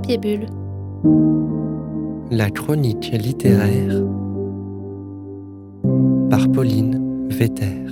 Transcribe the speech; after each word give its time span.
Papier 0.00 0.16
Bulle. 0.16 0.46
La 2.30 2.48
chronique 2.48 3.10
littéraire 3.12 4.02
par 6.30 6.50
Pauline 6.50 7.28
Vetter. 7.28 7.84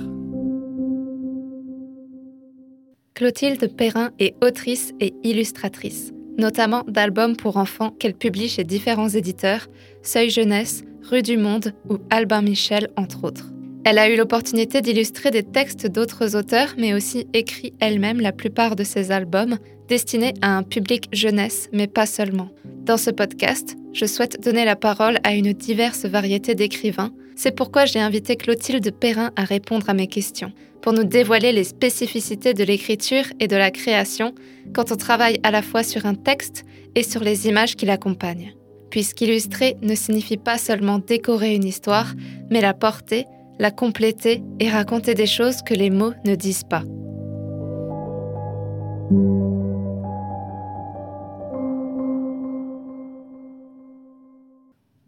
Clotilde 3.13 3.75
Perrin 3.75 4.09
est 4.17 4.33
autrice 4.43 4.93
et 4.99 5.13
illustratrice, 5.23 6.11
notamment 6.39 6.83
d'albums 6.87 7.35
pour 7.35 7.57
enfants 7.57 7.91
qu'elle 7.91 8.15
publie 8.15 8.49
chez 8.49 8.63
différents 8.63 9.09
éditeurs, 9.09 9.67
Seuil 10.01 10.31
Jeunesse, 10.31 10.83
Rue 11.03 11.21
du 11.21 11.37
Monde 11.37 11.73
ou 11.89 11.97
Albin 12.09 12.41
Michel, 12.41 12.89
entre 12.97 13.23
autres. 13.23 13.51
Elle 13.85 13.99
a 13.99 14.09
eu 14.09 14.17
l'opportunité 14.17 14.81
d'illustrer 14.81 15.29
des 15.29 15.43
textes 15.43 15.85
d'autres 15.85 16.35
auteurs, 16.35 16.73
mais 16.75 16.95
aussi 16.95 17.27
écrit 17.33 17.73
elle-même 17.79 18.19
la 18.19 18.31
plupart 18.31 18.75
de 18.75 18.83
ses 18.83 19.11
albums, 19.11 19.57
destinés 19.89 20.33
à 20.41 20.55
un 20.55 20.63
public 20.63 21.09
jeunesse, 21.11 21.67
mais 21.73 21.87
pas 21.87 22.05
seulement. 22.05 22.49
Dans 22.85 22.97
ce 22.97 23.09
podcast, 23.09 23.75
je 23.91 24.05
souhaite 24.05 24.41
donner 24.41 24.63
la 24.63 24.75
parole 24.75 25.17
à 25.23 25.33
une 25.33 25.51
diverse 25.51 26.05
variété 26.05 26.55
d'écrivains. 26.55 27.11
C'est 27.35 27.55
pourquoi 27.55 27.85
j'ai 27.85 27.99
invité 27.99 28.35
Clotilde 28.35 28.91
Perrin 28.91 29.31
à 29.35 29.43
répondre 29.43 29.89
à 29.89 29.93
mes 29.93 30.07
questions, 30.07 30.53
pour 30.81 30.93
nous 30.93 31.03
dévoiler 31.03 31.51
les 31.51 31.63
spécificités 31.63 32.53
de 32.53 32.63
l'écriture 32.63 33.25
et 33.39 33.47
de 33.47 33.55
la 33.55 33.71
création 33.71 34.33
quand 34.73 34.91
on 34.91 34.95
travaille 34.95 35.39
à 35.43 35.51
la 35.51 35.61
fois 35.61 35.83
sur 35.83 36.05
un 36.05 36.15
texte 36.15 36.63
et 36.95 37.03
sur 37.03 37.23
les 37.23 37.47
images 37.47 37.75
qui 37.75 37.85
l'accompagnent. 37.85 38.53
Puisqu'illustrer 38.89 39.75
ne 39.81 39.95
signifie 39.95 40.37
pas 40.37 40.57
seulement 40.57 40.99
décorer 40.99 41.55
une 41.55 41.65
histoire, 41.65 42.13
mais 42.49 42.61
la 42.61 42.73
porter, 42.73 43.25
la 43.59 43.71
compléter 43.71 44.41
et 44.59 44.69
raconter 44.69 45.13
des 45.13 45.27
choses 45.27 45.61
que 45.61 45.73
les 45.73 45.89
mots 45.89 46.13
ne 46.25 46.35
disent 46.35 46.63
pas. 46.63 46.83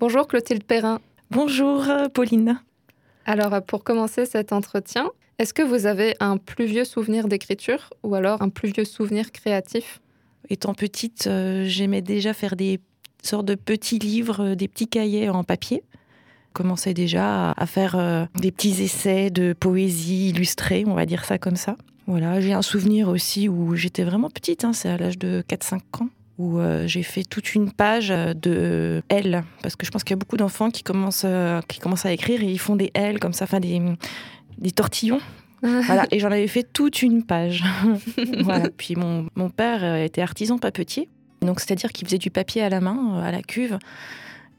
Bonjour 0.02 0.28
Clotilde 0.28 0.66
Perrin. 0.66 1.00
Bonjour 1.30 1.88
euh, 1.88 2.10
Pauline. 2.10 2.60
Alors 3.26 3.54
euh, 3.54 3.62
pour 3.62 3.86
commencer 3.86 4.26
cet 4.26 4.52
entretien, 4.52 5.12
est-ce 5.40 5.54
que 5.54 5.62
vous 5.62 5.86
avez 5.86 6.16
un 6.20 6.36
plus 6.36 6.66
vieux 6.66 6.84
souvenir 6.84 7.30
d'écriture 7.30 7.92
ou 8.04 8.16
alors 8.16 8.42
un 8.42 8.50
plus 8.50 8.74
vieux 8.74 8.84
souvenir 8.84 9.32
créatif? 9.32 10.02
Étant 10.50 10.74
petite, 10.74 11.28
euh, 11.28 11.64
j'aimais 11.66 12.02
déjà 12.02 12.34
faire 12.34 12.58
des 12.58 12.82
sortes 13.24 13.46
de 13.46 13.56
petits 13.56 14.00
livres, 14.00 14.56
des 14.56 14.68
petits 14.68 14.88
cahiers 14.88 15.30
en 15.30 15.46
papier 15.46 15.84
commençais 16.54 16.94
déjà 16.94 17.52
à 17.52 17.66
faire 17.66 17.96
euh, 17.96 18.26
des 18.40 18.52
petits 18.52 18.82
essais 18.82 19.30
de 19.30 19.54
poésie 19.54 20.30
illustrée, 20.30 20.84
on 20.86 20.94
va 20.94 21.06
dire 21.06 21.26
ça 21.26 21.38
comme 21.38 21.56
ça. 21.56 21.78
Voilà, 22.08 22.42
j'ai 22.42 22.54
un 22.54 22.62
souvenir 22.62 23.10
aussi 23.10 23.48
où 23.48 23.76
j'étais 23.76 24.04
vraiment 24.04 24.30
petite, 24.30 24.66
hein, 24.66 24.74
c'est 24.74 24.90
à 24.90 24.98
l'âge 24.98 25.18
de 25.18 25.44
4-5 25.48 25.80
ans, 26.02 26.10
où 26.42 26.60
euh, 26.60 26.88
j'ai 26.88 27.04
fait 27.04 27.24
toute 27.24 27.54
une 27.54 27.72
page 27.72 28.10
de 28.10 29.04
L, 29.10 29.44
parce 29.62 29.76
que 29.76 29.86
je 29.86 29.92
pense 29.92 30.04
qu'il 30.04 30.12
y 30.12 30.18
a 30.18 30.18
beaucoup 30.18 30.38
d'enfants 30.38 30.70
qui 30.70 30.84
commencent, 30.84 31.24
euh, 31.26 31.62
qui 31.68 31.80
commencent 31.80 32.06
à 32.06 32.12
écrire 32.12 32.42
et 32.42 32.52
ils 32.52 32.60
font 32.60 32.76
des 32.76 32.92
L 32.94 33.20
comme 33.20 33.34
ça, 33.34 33.46
enfin 33.46 33.60
des, 33.60 33.82
des 34.58 34.72
tortillons. 34.72 35.22
voilà, 35.62 36.08
et 36.10 36.20
j'en 36.20 36.32
avais 36.32 36.48
fait 36.48 36.64
toute 36.64 37.04
une 37.04 37.24
page. 37.24 37.64
voilà. 38.40 38.70
Puis 38.76 38.96
mon, 38.96 39.28
mon 39.36 39.50
père 39.50 39.84
était 39.96 40.22
artisan 40.22 40.58
papetier, 40.58 41.08
donc 41.42 41.60
c'est-à-dire 41.60 41.92
qu'il 41.92 42.08
faisait 42.08 42.18
du 42.18 42.32
papier 42.32 42.64
à 42.64 42.70
la 42.70 42.82
main, 42.82 43.22
à 43.22 43.32
la 43.32 43.42
cuve. 43.42 43.78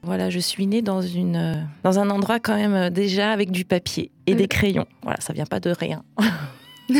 Voilà, 0.03 0.29
je 0.29 0.39
suis 0.39 0.67
née 0.67 0.81
dans, 0.81 1.01
une, 1.01 1.37
euh, 1.37 1.53
dans 1.83 1.97
un 1.97 2.09
endroit 2.09 2.37
quand 2.37 2.55
même 2.55 2.73
euh, 2.73 2.89
déjà 2.89 3.31
avec 3.31 3.51
du 3.51 3.63
papier 3.63 4.11
et 4.27 4.35
des 4.35 4.49
crayons. 4.49 4.85
Voilà, 5.01 5.17
ça 5.21 5.31
vient 5.31 5.45
pas 5.45 5.61
de 5.61 5.69
rien. 5.69 6.03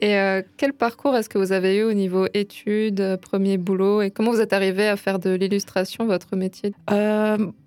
et 0.00 0.16
euh, 0.16 0.42
quel 0.56 0.72
parcours 0.72 1.16
est-ce 1.16 1.28
que 1.28 1.38
vous 1.38 1.52
avez 1.52 1.76
eu 1.76 1.82
au 1.84 1.92
niveau 1.92 2.26
études, 2.34 3.18
premier 3.22 3.56
boulot? 3.56 4.02
Et 4.02 4.10
comment 4.10 4.30
vous 4.30 4.40
êtes 4.40 4.52
arrivé 4.52 4.86
à 4.86 4.96
faire 4.96 5.18
de 5.18 5.30
l'illustration 5.30 6.06
votre 6.06 6.36
métier? 6.36 6.74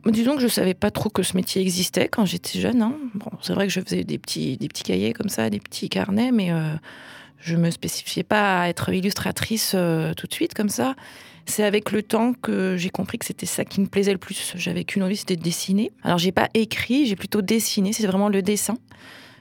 Disons 0.06 0.36
que 0.36 0.42
je 0.42 0.48
savais 0.48 0.74
pas 0.74 0.92
trop 0.92 1.10
que 1.10 1.24
ce 1.24 1.36
métier 1.36 1.62
existait 1.62 2.08
quand 2.08 2.26
j'étais 2.26 2.60
jeune. 2.60 2.82
Hein. 2.82 2.96
Bon, 3.16 3.32
c'est 3.42 3.54
vrai 3.54 3.68
que 3.68 3.74
je 3.74 3.82
faisais 3.82 4.04
des 4.04 4.18
petits, 4.18 4.58
des 4.58 4.68
petits 4.68 4.84
cahiers 4.84 5.14
comme 5.14 5.30
ça, 5.30 5.50
des 5.50 5.60
petits 5.60 5.90
carnets, 5.90 6.32
mais 6.32 6.52
je 7.40 7.56
me 7.56 7.72
spécifiais 7.72 8.24
pas 8.24 8.62
à 8.62 8.70
être 8.70 8.90
illustratrice 8.90 9.76
tout 10.18 10.28
de 10.28 10.34
suite 10.34 10.54
comme 10.54 10.70
ça. 10.70 10.96
C'est 11.46 11.64
avec 11.64 11.92
le 11.92 12.04
temps 12.04 12.34
que 12.34 12.78
j'ai 12.78 12.92
compris 12.92 13.18
que 13.18 13.26
c'était 13.26 13.48
ça 13.48 13.66
qui 13.66 13.82
me 13.82 13.88
plaisait 13.88 14.12
le 14.12 14.20
plus. 14.20 14.54
J'avais 14.56 14.84
qu'une 14.84 15.02
envie, 15.02 15.18
c'était 15.18 15.36
de 15.36 15.42
dessiner. 15.42 15.92
Alors 16.04 16.20
j'ai 16.20 16.32
pas 16.32 16.48
écrit, 16.54 17.08
j'ai 17.08 17.16
plutôt 17.16 17.42
dessiné. 17.42 17.92
C'est 17.92 18.06
vraiment 18.06 18.30
le 18.30 18.44
dessin. 18.44 18.76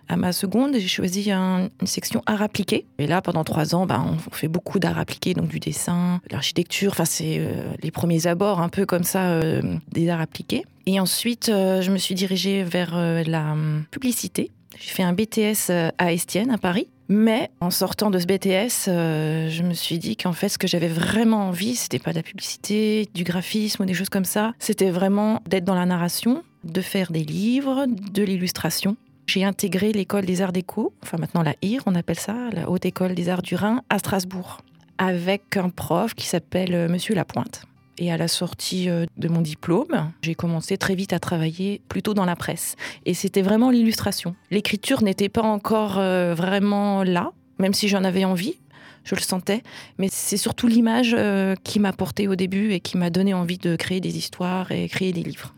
À 0.08 0.16
ma 0.16 0.32
seconde, 0.32 0.74
j'ai 0.74 0.88
choisi 0.88 1.30
une 1.30 1.68
section 1.84 2.22
art 2.24 2.40
appliqué. 2.40 2.86
Et 2.98 3.06
là, 3.06 3.20
pendant 3.20 3.44
trois 3.44 3.74
ans, 3.74 3.84
ben, 3.84 4.16
on 4.16 4.34
fait 4.34 4.48
beaucoup 4.48 4.78
d'art 4.78 4.98
appliqué, 4.98 5.34
donc 5.34 5.48
du 5.48 5.60
dessin, 5.60 6.20
de 6.28 6.32
l'architecture. 6.32 6.92
Enfin, 6.92 7.04
c'est 7.04 7.38
euh, 7.38 7.74
les 7.82 7.90
premiers 7.90 8.26
abords, 8.26 8.60
un 8.60 8.70
peu 8.70 8.86
comme 8.86 9.04
ça, 9.04 9.28
euh, 9.32 9.60
des 9.92 10.08
arts 10.08 10.22
appliqués. 10.22 10.64
Et 10.86 10.98
ensuite, 10.98 11.50
euh, 11.50 11.82
je 11.82 11.90
me 11.90 11.98
suis 11.98 12.14
dirigée 12.14 12.62
vers 12.62 12.96
la 12.96 13.54
publicité. 13.90 14.50
J'ai 14.80 14.90
fait 14.90 15.02
un 15.02 15.12
BTS 15.12 15.70
à 15.98 16.12
Estienne, 16.12 16.50
à 16.50 16.58
Paris. 16.58 16.88
Mais 17.10 17.50
en 17.60 17.70
sortant 17.70 18.10
de 18.10 18.18
ce 18.18 18.26
BTS, 18.26 18.84
je 18.86 19.62
me 19.62 19.72
suis 19.72 19.98
dit 19.98 20.14
qu'en 20.14 20.34
fait, 20.34 20.50
ce 20.50 20.58
que 20.58 20.66
j'avais 20.66 20.88
vraiment 20.88 21.48
envie, 21.48 21.74
c'était 21.74 21.98
pas 21.98 22.10
de 22.10 22.16
la 22.16 22.22
publicité, 22.22 23.08
du 23.14 23.24
graphisme 23.24 23.82
ou 23.82 23.86
des 23.86 23.94
choses 23.94 24.10
comme 24.10 24.26
ça. 24.26 24.52
C'était 24.58 24.90
vraiment 24.90 25.42
d'être 25.48 25.64
dans 25.64 25.74
la 25.74 25.86
narration, 25.86 26.42
de 26.64 26.80
faire 26.82 27.10
des 27.10 27.24
livres, 27.24 27.86
de 27.86 28.22
l'illustration. 28.22 28.96
J'ai 29.28 29.44
intégré 29.44 29.92
l'école 29.92 30.24
des 30.24 30.40
arts 30.40 30.52
déco, 30.52 30.94
enfin 31.02 31.18
maintenant 31.18 31.42
la 31.42 31.54
IR, 31.60 31.82
on 31.84 31.94
appelle 31.94 32.18
ça, 32.18 32.48
la 32.50 32.70
Haute 32.70 32.86
École 32.86 33.14
des 33.14 33.28
Arts 33.28 33.42
du 33.42 33.56
Rhin, 33.56 33.82
à 33.90 33.98
Strasbourg, 33.98 34.62
avec 34.96 35.58
un 35.58 35.68
prof 35.68 36.14
qui 36.14 36.26
s'appelle 36.26 36.74
euh, 36.74 36.88
Monsieur 36.88 37.14
Lapointe. 37.14 37.66
Et 37.98 38.10
à 38.10 38.16
la 38.16 38.26
sortie 38.26 38.88
euh, 38.88 39.04
de 39.18 39.28
mon 39.28 39.42
diplôme, 39.42 40.12
j'ai 40.22 40.34
commencé 40.34 40.78
très 40.78 40.94
vite 40.94 41.12
à 41.12 41.18
travailler 41.18 41.82
plutôt 41.90 42.14
dans 42.14 42.24
la 42.24 42.36
presse. 42.36 42.76
Et 43.04 43.12
c'était 43.12 43.42
vraiment 43.42 43.70
l'illustration. 43.70 44.34
L'écriture 44.50 45.02
n'était 45.02 45.28
pas 45.28 45.42
encore 45.42 45.98
euh, 45.98 46.34
vraiment 46.34 47.02
là, 47.02 47.32
même 47.58 47.74
si 47.74 47.86
j'en 47.88 48.04
avais 48.04 48.24
envie, 48.24 48.54
je 49.04 49.14
le 49.14 49.20
sentais. 49.20 49.62
Mais 49.98 50.08
c'est 50.10 50.38
surtout 50.38 50.68
l'image 50.68 51.14
qui 51.64 51.80
m'a 51.80 51.92
porté 51.92 52.28
au 52.28 52.34
début 52.34 52.72
et 52.72 52.80
qui 52.80 52.96
m'a 52.96 53.10
donné 53.10 53.34
envie 53.34 53.58
de 53.58 53.76
créer 53.76 54.00
des 54.00 54.16
histoires 54.16 54.72
et 54.72 54.88
créer 54.88 55.12
des 55.12 55.22
livres. 55.22 55.52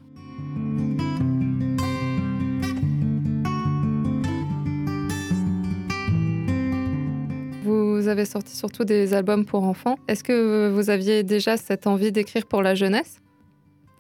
Avez 8.10 8.25
sorti 8.25 8.56
surtout 8.56 8.84
des 8.84 9.15
albums 9.15 9.47
pour 9.47 9.65
enfants. 9.65 9.97
Est-ce 10.09 10.22
que 10.22 10.69
vous 10.69 10.91
aviez 10.91 11.22
déjà 11.22 11.56
cette 11.56 11.87
envie 11.87 12.12
d'écrire 12.12 12.47
pour 12.47 12.62
la 12.62 12.75
jeunesse? 12.75 13.21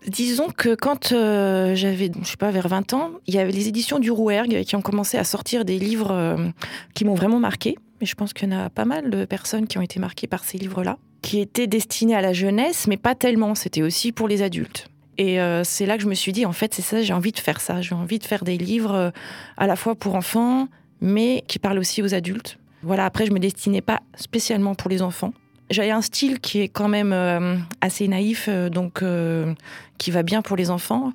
Disons 0.06 0.48
que 0.48 0.74
quand 0.74 1.12
euh, 1.12 1.74
j'avais, 1.74 2.10
je 2.22 2.28
sais 2.28 2.36
pas, 2.38 2.50
vers 2.50 2.68
20 2.68 2.94
ans, 2.94 3.10
il 3.26 3.34
y 3.34 3.38
avait 3.38 3.52
les 3.52 3.68
éditions 3.68 3.98
du 3.98 4.10
Rouergue 4.10 4.62
qui 4.64 4.76
ont 4.76 4.80
commencé 4.80 5.18
à 5.18 5.24
sortir 5.24 5.64
des 5.64 5.78
livres 5.78 6.10
euh, 6.10 6.48
qui 6.94 7.04
m'ont 7.04 7.14
vraiment 7.14 7.38
marqué. 7.38 7.76
Mais 8.00 8.06
je 8.06 8.14
pense 8.14 8.32
qu'il 8.32 8.50
y 8.50 8.54
en 8.54 8.58
a 8.58 8.70
pas 8.70 8.86
mal 8.86 9.10
de 9.10 9.26
personnes 9.26 9.66
qui 9.66 9.76
ont 9.76 9.82
été 9.82 10.00
marquées 10.00 10.26
par 10.26 10.44
ces 10.44 10.56
livres-là, 10.56 10.96
qui 11.20 11.38
étaient 11.38 11.66
destinés 11.66 12.14
à 12.14 12.22
la 12.22 12.32
jeunesse, 12.32 12.86
mais 12.86 12.96
pas 12.96 13.14
tellement. 13.14 13.54
C'était 13.54 13.82
aussi 13.82 14.10
pour 14.10 14.26
les 14.26 14.40
adultes. 14.40 14.88
Et 15.18 15.38
euh, 15.38 15.64
c'est 15.64 15.84
là 15.84 15.98
que 15.98 16.02
je 16.02 16.08
me 16.08 16.14
suis 16.14 16.32
dit, 16.32 16.46
en 16.46 16.52
fait, 16.52 16.72
c'est 16.72 16.80
ça, 16.80 17.02
j'ai 17.02 17.12
envie 17.12 17.32
de 17.32 17.38
faire 17.38 17.60
ça. 17.60 17.82
J'ai 17.82 17.94
envie 17.94 18.18
de 18.18 18.24
faire 18.24 18.42
des 18.42 18.56
livres 18.56 19.12
à 19.58 19.66
la 19.66 19.76
fois 19.76 19.94
pour 19.94 20.14
enfants, 20.14 20.68
mais 21.02 21.44
qui 21.46 21.58
parlent 21.58 21.78
aussi 21.78 22.02
aux 22.02 22.14
adultes. 22.14 22.58
Voilà, 22.82 23.04
après, 23.04 23.26
je 23.26 23.32
me 23.32 23.38
destinais 23.38 23.82
pas 23.82 24.00
spécialement 24.16 24.74
pour 24.74 24.90
les 24.90 25.02
enfants. 25.02 25.32
J'avais 25.70 25.90
un 25.90 26.02
style 26.02 26.40
qui 26.40 26.60
est 26.60 26.68
quand 26.68 26.88
même 26.88 27.12
euh, 27.12 27.56
assez 27.80 28.08
naïf, 28.08 28.46
euh, 28.48 28.68
donc 28.68 29.02
euh, 29.02 29.54
qui 29.98 30.10
va 30.10 30.24
bien 30.24 30.42
pour 30.42 30.56
les 30.56 30.70
enfants. 30.70 31.12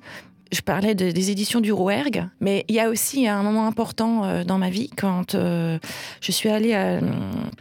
Je 0.52 0.60
parlais 0.60 0.94
des 0.94 1.30
éditions 1.30 1.60
du 1.60 1.72
Rouergue, 1.72 2.24
mais 2.40 2.64
il 2.68 2.76
y 2.76 2.80
a 2.80 2.88
aussi 2.88 3.26
un 3.26 3.42
moment 3.42 3.66
important 3.66 4.44
dans 4.44 4.58
ma 4.58 4.70
vie 4.70 4.90
quand 4.96 5.32
je 5.32 6.30
suis 6.32 6.48
allée 6.48 6.72
à, 6.72 7.00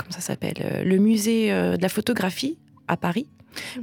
ça 0.09 0.21
s'appelle, 0.21 0.83
le 0.85 0.97
musée 0.99 1.49
de 1.49 1.81
la 1.81 1.89
photographie 1.89 2.59
à 2.87 2.95
Paris, 2.95 3.25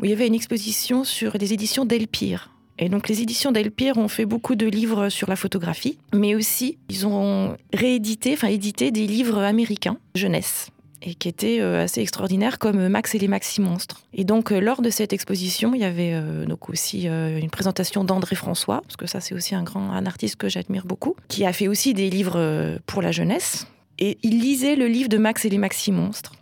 où 0.01 0.05
il 0.05 0.11
y 0.11 0.13
avait 0.13 0.29
une 0.29 0.37
exposition 0.37 1.03
sur 1.03 1.37
les 1.37 1.53
éditions 1.53 1.85
Delpire. 1.85 2.52
Et 2.79 2.89
donc 2.89 3.09
les 3.09 3.23
éditions 3.23 3.53
d'Elpire 3.53 3.99
ont 3.99 4.09
fait 4.09 4.27
beaucoup 4.27 4.55
de 4.55 4.67
livres 4.67 5.09
sur 5.09 5.29
la 5.29 5.37
photographie, 5.37 5.99
mais 6.15 6.35
aussi 6.35 6.79
ils 6.89 7.07
ont 7.07 7.57
réédité, 7.73 8.33
enfin 8.33 8.49
édité 8.49 8.91
des 8.91 9.07
livres 9.07 9.39
américains, 9.39 9.99
jeunesse 10.15 10.71
et 11.05 11.15
qui 11.15 11.29
étaient 11.29 11.61
euh, 11.61 11.83
assez 11.83 12.01
extraordinaires 12.01 12.59
comme 12.59 12.89
Max 12.89 13.15
et 13.15 13.19
les 13.19 13.29
Maxi 13.29 13.61
Monstres. 13.61 14.03
Et 14.15 14.25
donc 14.25 14.53
euh, 14.53 14.61
lors 14.61 14.83
de 14.83 14.91
cette 14.91 15.13
exposition, 15.13 15.75
il 15.75 15.81
y 15.81 15.85
avait 15.85 16.13
euh, 16.15 16.47
donc 16.47 16.71
aussi 16.71 17.07
une 17.07 17.51
présentation 17.51 18.05
d'André 18.05 18.37
François, 18.37 18.83
parce 18.83 18.97
que 18.97 19.07
ça 19.07 19.21
c'est 19.21 19.35
aussi 19.35 19.55
un 19.55 19.63
grand 19.63 19.93
un 19.93 20.07
artiste 20.07 20.37
que 20.37 20.49
j'admire 20.49 20.87
beaucoup, 20.87 21.17
qui 21.29 21.45
a 21.45 21.53
fait 21.53 21.69
aussi 21.69 21.95
des 21.95 22.09
livres 22.09 22.79
pour 22.87 23.03
la 23.03 23.13
jeunesse. 23.13 23.67
Et 23.99 24.19
il 24.23 24.41
lisait 24.41 24.77
le 24.77 24.87
livre 24.87 25.09
de 25.09 25.19
Max 25.19 25.45
et 25.45 25.49
les 25.49 25.59
Maxi 25.59 25.93
Monstres. 25.93 26.33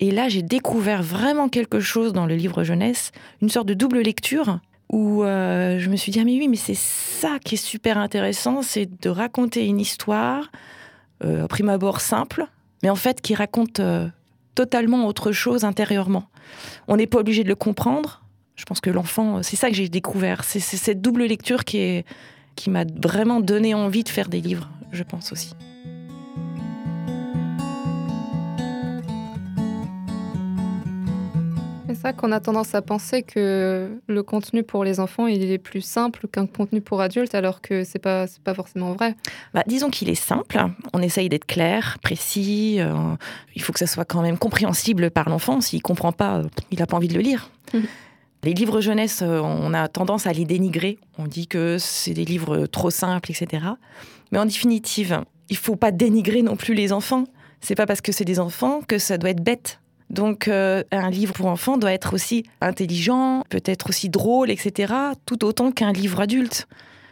Et 0.00 0.12
là, 0.12 0.28
j'ai 0.28 0.42
découvert 0.42 1.02
vraiment 1.02 1.48
quelque 1.48 1.80
chose 1.80 2.12
dans 2.12 2.26
le 2.26 2.36
livre 2.36 2.62
jeunesse, 2.62 3.10
une 3.42 3.48
sorte 3.48 3.66
de 3.66 3.74
double 3.74 4.00
lecture 4.00 4.60
où 4.90 5.22
euh, 5.22 5.78
je 5.78 5.90
me 5.90 5.96
suis 5.96 6.12
dit, 6.12 6.20
ah, 6.20 6.24
mais 6.24 6.38
oui, 6.38 6.48
mais 6.48 6.56
c'est 6.56 6.76
ça 6.76 7.38
qui 7.44 7.56
est 7.56 7.58
super 7.58 7.98
intéressant, 7.98 8.62
c'est 8.62 8.88
de 9.00 9.10
raconter 9.10 9.66
une 9.66 9.80
histoire, 9.80 10.50
euh, 11.24 11.46
prime 11.46 11.68
abord 11.68 12.00
simple, 12.00 12.46
mais 12.82 12.90
en 12.90 12.96
fait 12.96 13.20
qui 13.20 13.34
raconte 13.34 13.80
euh, 13.80 14.08
totalement 14.54 15.06
autre 15.06 15.32
chose 15.32 15.64
intérieurement. 15.64 16.24
On 16.86 16.96
n'est 16.96 17.06
pas 17.06 17.18
obligé 17.18 17.44
de 17.44 17.48
le 17.48 17.54
comprendre, 17.54 18.22
Je 18.56 18.64
pense 18.64 18.80
que 18.80 18.90
l'enfant, 18.90 19.42
c'est 19.42 19.56
ça 19.56 19.68
que 19.68 19.76
j'ai 19.76 19.88
découvert. 19.88 20.42
C'est 20.42 20.60
cette 20.60 21.00
double 21.00 21.24
lecture 21.24 21.64
qui, 21.64 22.04
qui 22.56 22.70
m'a 22.70 22.84
vraiment 22.84 23.40
donné 23.40 23.74
envie 23.74 24.02
de 24.02 24.08
faire 24.08 24.28
des 24.28 24.40
livres, 24.40 24.68
je 24.90 25.04
pense 25.04 25.30
aussi. 25.32 25.54
Ça 31.98 32.12
qu'on 32.12 32.32
a 32.32 32.40
tendance 32.40 32.74
à 32.74 32.82
penser 32.82 33.22
que 33.22 33.90
le 34.06 34.22
contenu 34.22 34.62
pour 34.62 34.84
les 34.84 35.00
enfants, 35.00 35.26
il 35.26 35.50
est 35.50 35.58
plus 35.58 35.80
simple 35.80 36.28
qu'un 36.28 36.46
contenu 36.46 36.80
pour 36.80 37.00
adultes, 37.00 37.34
alors 37.34 37.60
que 37.60 37.84
c'est 37.84 37.98
pas 37.98 38.26
pas 38.44 38.54
forcément 38.54 38.92
vrai. 38.92 39.16
Bah, 39.52 39.64
disons 39.66 39.90
qu'il 39.90 40.08
est 40.08 40.14
simple. 40.14 40.58
On 40.92 41.02
essaye 41.02 41.28
d'être 41.28 41.46
clair, 41.46 41.98
précis. 42.02 42.76
Euh, 42.78 42.94
il 43.54 43.62
faut 43.62 43.72
que 43.72 43.78
ça 43.78 43.86
soit 43.86 44.04
quand 44.04 44.22
même 44.22 44.38
compréhensible 44.38 45.10
par 45.10 45.28
l'enfant. 45.28 45.60
S'il 45.60 45.82
comprend 45.82 46.12
pas, 46.12 46.38
euh, 46.38 46.44
il 46.70 46.78
n'a 46.78 46.86
pas 46.86 46.96
envie 46.96 47.08
de 47.08 47.14
le 47.14 47.20
lire. 47.20 47.50
Mmh. 47.74 47.78
Les 48.44 48.54
livres 48.54 48.80
jeunesse, 48.80 49.20
euh, 49.22 49.40
on 49.40 49.74
a 49.74 49.88
tendance 49.88 50.28
à 50.28 50.32
les 50.32 50.44
dénigrer. 50.44 50.98
On 51.18 51.26
dit 51.26 51.48
que 51.48 51.76
c'est 51.78 52.14
des 52.14 52.24
livres 52.24 52.66
trop 52.66 52.90
simples, 52.90 53.32
etc. 53.32 53.66
Mais 54.30 54.38
en 54.38 54.44
définitive, 54.44 55.24
il 55.48 55.56
faut 55.56 55.74
pas 55.74 55.90
dénigrer 55.90 56.42
non 56.42 56.54
plus 56.54 56.74
les 56.74 56.92
enfants. 56.92 57.24
C'est 57.60 57.74
pas 57.74 57.86
parce 57.86 58.00
que 58.00 58.12
c'est 58.12 58.24
des 58.24 58.38
enfants 58.38 58.80
que 58.86 58.98
ça 58.98 59.18
doit 59.18 59.30
être 59.30 59.42
bête. 59.42 59.80
Donc 60.10 60.48
euh, 60.48 60.82
un 60.90 61.10
livre 61.10 61.34
pour 61.34 61.46
enfants 61.46 61.76
doit 61.76 61.92
être 61.92 62.14
aussi 62.14 62.44
intelligent, 62.60 63.44
peut-être 63.50 63.90
aussi 63.90 64.08
drôle, 64.08 64.50
etc., 64.50 64.94
tout 65.26 65.44
autant 65.44 65.70
qu'un 65.70 65.92
livre 65.92 66.20
adulte. 66.20 66.66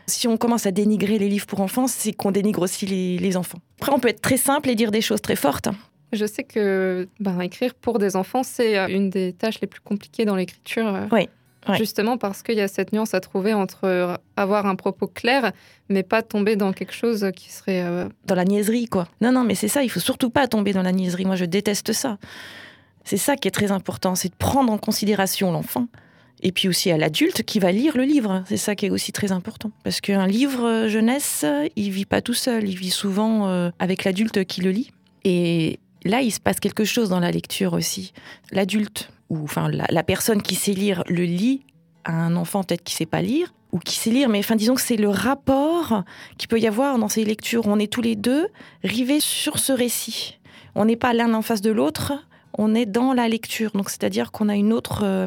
Si 0.07 0.29
on 0.29 0.37
commence 0.37 0.67
à 0.67 0.71
dénigrer 0.71 1.19
les 1.19 1.29
livres 1.29 1.47
pour 1.47 1.61
enfants, 1.61 1.89
c'est 1.89 2.13
qu'on 2.13 2.31
dénigre 2.31 2.63
aussi 2.63 2.87
les, 2.87 3.37
enfants. 3.37 3.59
Après, 3.81 3.93
on 3.93 3.99
peut 3.99 4.09
être 4.09 4.23
très 4.23 4.37
simple 4.37 4.71
et 4.71 4.77
dire 4.77 4.93
des 4.93 5.01
choses 5.01 5.21
très 5.21 5.37
fortes. 5.37 5.69
Je 6.13 6.25
sais 6.25 6.45
que 6.45 7.09
ben, 7.19 7.41
écrire 7.41 7.75
pour 7.75 7.99
des 7.99 8.15
enfants, 8.15 8.45
c'est 8.45 8.79
euh, 8.79 8.87
une 8.87 9.11
des 9.11 9.33
tâches 9.33 9.61
les 9.61 9.67
plus 9.67 9.81
compliquées 9.81 10.25
dans 10.25 10.37
l'écriture. 10.37 10.87
Euh, 10.87 11.07
oui. 11.13 11.29
Justement 11.75 12.17
parce 12.17 12.45
qu'il 12.45 12.55
y 12.55 12.61
a 12.61 12.69
cette 12.69 12.93
nuance 12.93 13.13
à 13.13 13.19
trouver 13.19 13.53
entre 13.53 14.21
avoir 14.37 14.67
un 14.67 14.77
propos 14.77 15.09
clair, 15.09 15.51
mais 15.89 16.05
pas 16.05 16.23
tomber 16.23 16.55
dans 16.55 16.73
quelque 16.73 16.95
chose 16.95 17.29
qui 17.35 17.51
serait... 17.51 18.07
Dans 18.25 18.37
la 18.37 18.45
niaiserie, 18.45 18.87
quoi. 18.87 19.09
Non, 19.21 19.33
non, 19.33 19.43
mais 19.43 19.57
c'est 19.57 19.67
ça, 19.67 19.83
il 19.83 19.89
faut 19.89 19.99
surtout 19.99 20.31
pas 20.31 20.47
tomber 20.47 20.73
dans 20.73 20.83
la 20.83 20.93
niaiserie. 20.93 21.25
Moi, 21.25 21.35
je 21.35 21.45
déteste 21.45 21.93
ça. 21.93 22.19
C'est 23.07 23.17
ça 23.17 23.37
qui 23.37 23.47
est 23.47 23.53
très 23.53 23.71
important, 23.71 24.17
c'est 24.17 24.31
de 24.31 24.35
prendre 24.35 24.73
en 24.73 24.79
considération 24.79 25.53
l'enfant. 25.53 25.87
Et 26.43 26.51
puis 26.51 26.69
aussi 26.69 26.91
à 26.91 26.99
l'adulte 26.99 27.45
qui 27.45 27.61
va 27.61 27.71
lire 27.71 27.97
le 27.97 28.03
livre. 28.03 28.43
C'est 28.47 28.57
ça 28.57 28.75
qui 28.75 28.87
est 28.87 28.91
aussi 28.91 29.13
très 29.13 29.31
important. 29.31 29.71
Parce 29.85 30.01
qu'un 30.01 30.27
livre 30.27 30.67
euh, 30.67 30.89
jeunesse, 30.89 31.47
il 31.77 31.91
vit 31.91 32.05
pas 32.05 32.21
tout 32.21 32.35
seul. 32.35 32.69
Il 32.69 32.77
vit 32.77 32.91
souvent 32.91 33.49
euh, 33.49 33.71
avec 33.79 34.05
l'adulte 34.05 34.45
qui 34.45 34.61
le 34.61 34.71
lit. 34.71 34.91
Et 35.25 35.79
là, 36.05 36.21
il 36.21 36.33
se 36.33 36.41
passe 36.41 36.59
quelque 36.59 36.85
chose 36.85 37.09
dans 37.09 37.21
la 37.21 37.31
lecture 37.31 37.73
aussi. 37.73 38.13
L'adulte, 38.51 39.09
ou 39.31 39.45
enfin 39.45 39.71
la, 39.71 40.03
personne 40.03 40.43
qui 40.43 40.57
sait 40.57 40.73
lire, 40.73 41.05
le 41.09 41.23
lit 41.23 41.63
à 42.05 42.13
un 42.13 42.37
enfant 42.37 42.65
peut-être 42.65 42.85
qui 42.85 42.95
sait 42.95 43.07
pas 43.07 43.23
lire 43.23 43.55
ou 43.73 43.79
qui 43.79 43.95
sait 43.97 44.11
lire, 44.11 44.29
mais 44.29 44.39
enfin 44.39 44.57
disons 44.57 44.75
que 44.75 44.81
c'est 44.81 44.97
le 44.97 45.09
rapport 45.09 46.05
qu'il 46.39 46.49
peut 46.49 46.61
y 46.61 46.67
avoir 46.67 46.99
dans 46.99 47.09
ces 47.09 47.25
lectures. 47.25 47.67
On 47.67 47.79
est 47.79 47.93
tous 47.93 48.03
les 48.03 48.17
deux 48.17 48.49
rivés 48.85 49.21
sur 49.21 49.59
ce 49.59 49.73
récit. 49.73 50.39
On 50.75 50.85
n'est 50.85 50.97
pas 50.97 51.15
l'un 51.15 51.35
en 51.35 51.43
face 51.43 51.63
de 51.63 51.71
l'autre, 51.71 52.13
on 52.57 52.75
est 52.75 52.87
dans 52.87 53.13
la 53.13 53.29
lecture. 53.29 53.71
Donc, 53.73 53.91
c'est-à-dire 53.91 54.33
qu'on 54.33 54.49
a 54.49 54.57
une 54.57 54.73
autre. 54.73 55.03
Euh, 55.05 55.27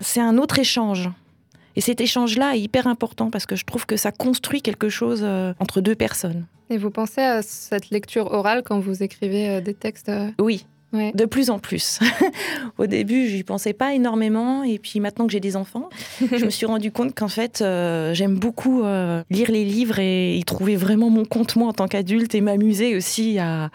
c'est 0.00 0.20
un 0.20 0.38
autre 0.38 0.58
échange. 0.58 1.10
Et 1.74 1.80
cet 1.80 2.00
échange-là 2.00 2.56
est 2.56 2.60
hyper 2.60 2.86
important 2.86 3.30
parce 3.30 3.46
que 3.46 3.56
je 3.56 3.64
trouve 3.64 3.86
que 3.86 3.96
ça 3.96 4.12
construit 4.12 4.60
quelque 4.62 4.88
chose 4.88 5.20
euh, 5.22 5.54
entre 5.58 5.80
deux 5.80 5.94
personnes. 5.94 6.46
Et 6.70 6.76
vous 6.76 6.90
pensez 6.90 7.20
à 7.20 7.42
cette 7.42 7.90
lecture 7.90 8.30
orale 8.32 8.62
quand 8.64 8.78
vous 8.78 9.02
écrivez 9.02 9.48
euh, 9.48 9.60
des 9.60 9.74
textes 9.74 10.10
Oui. 10.38 10.66
De 11.14 11.24
plus 11.24 11.48
en 11.48 11.58
plus. 11.58 12.00
Au 12.78 12.86
début, 12.86 13.26
je 13.26 13.36
n'y 13.36 13.44
pensais 13.44 13.72
pas 13.72 13.94
énormément. 13.94 14.62
Et 14.62 14.78
puis 14.78 15.00
maintenant 15.00 15.26
que 15.26 15.32
j'ai 15.32 15.40
des 15.40 15.56
enfants, 15.56 15.88
je 16.20 16.44
me 16.44 16.50
suis 16.50 16.66
rendu 16.66 16.92
compte 16.92 17.14
qu'en 17.14 17.28
fait, 17.28 17.64
j'aime 18.12 18.38
beaucoup 18.38 18.82
lire 19.30 19.50
les 19.50 19.64
livres 19.64 20.00
et 20.00 20.36
y 20.36 20.44
trouver 20.44 20.76
vraiment 20.76 21.08
mon 21.08 21.24
compte, 21.24 21.56
moi, 21.56 21.68
en 21.68 21.72
tant 21.72 21.88
qu'adulte, 21.88 22.34
et 22.34 22.42
m'amuser 22.42 22.94
aussi 22.94 23.38
à, 23.38 23.70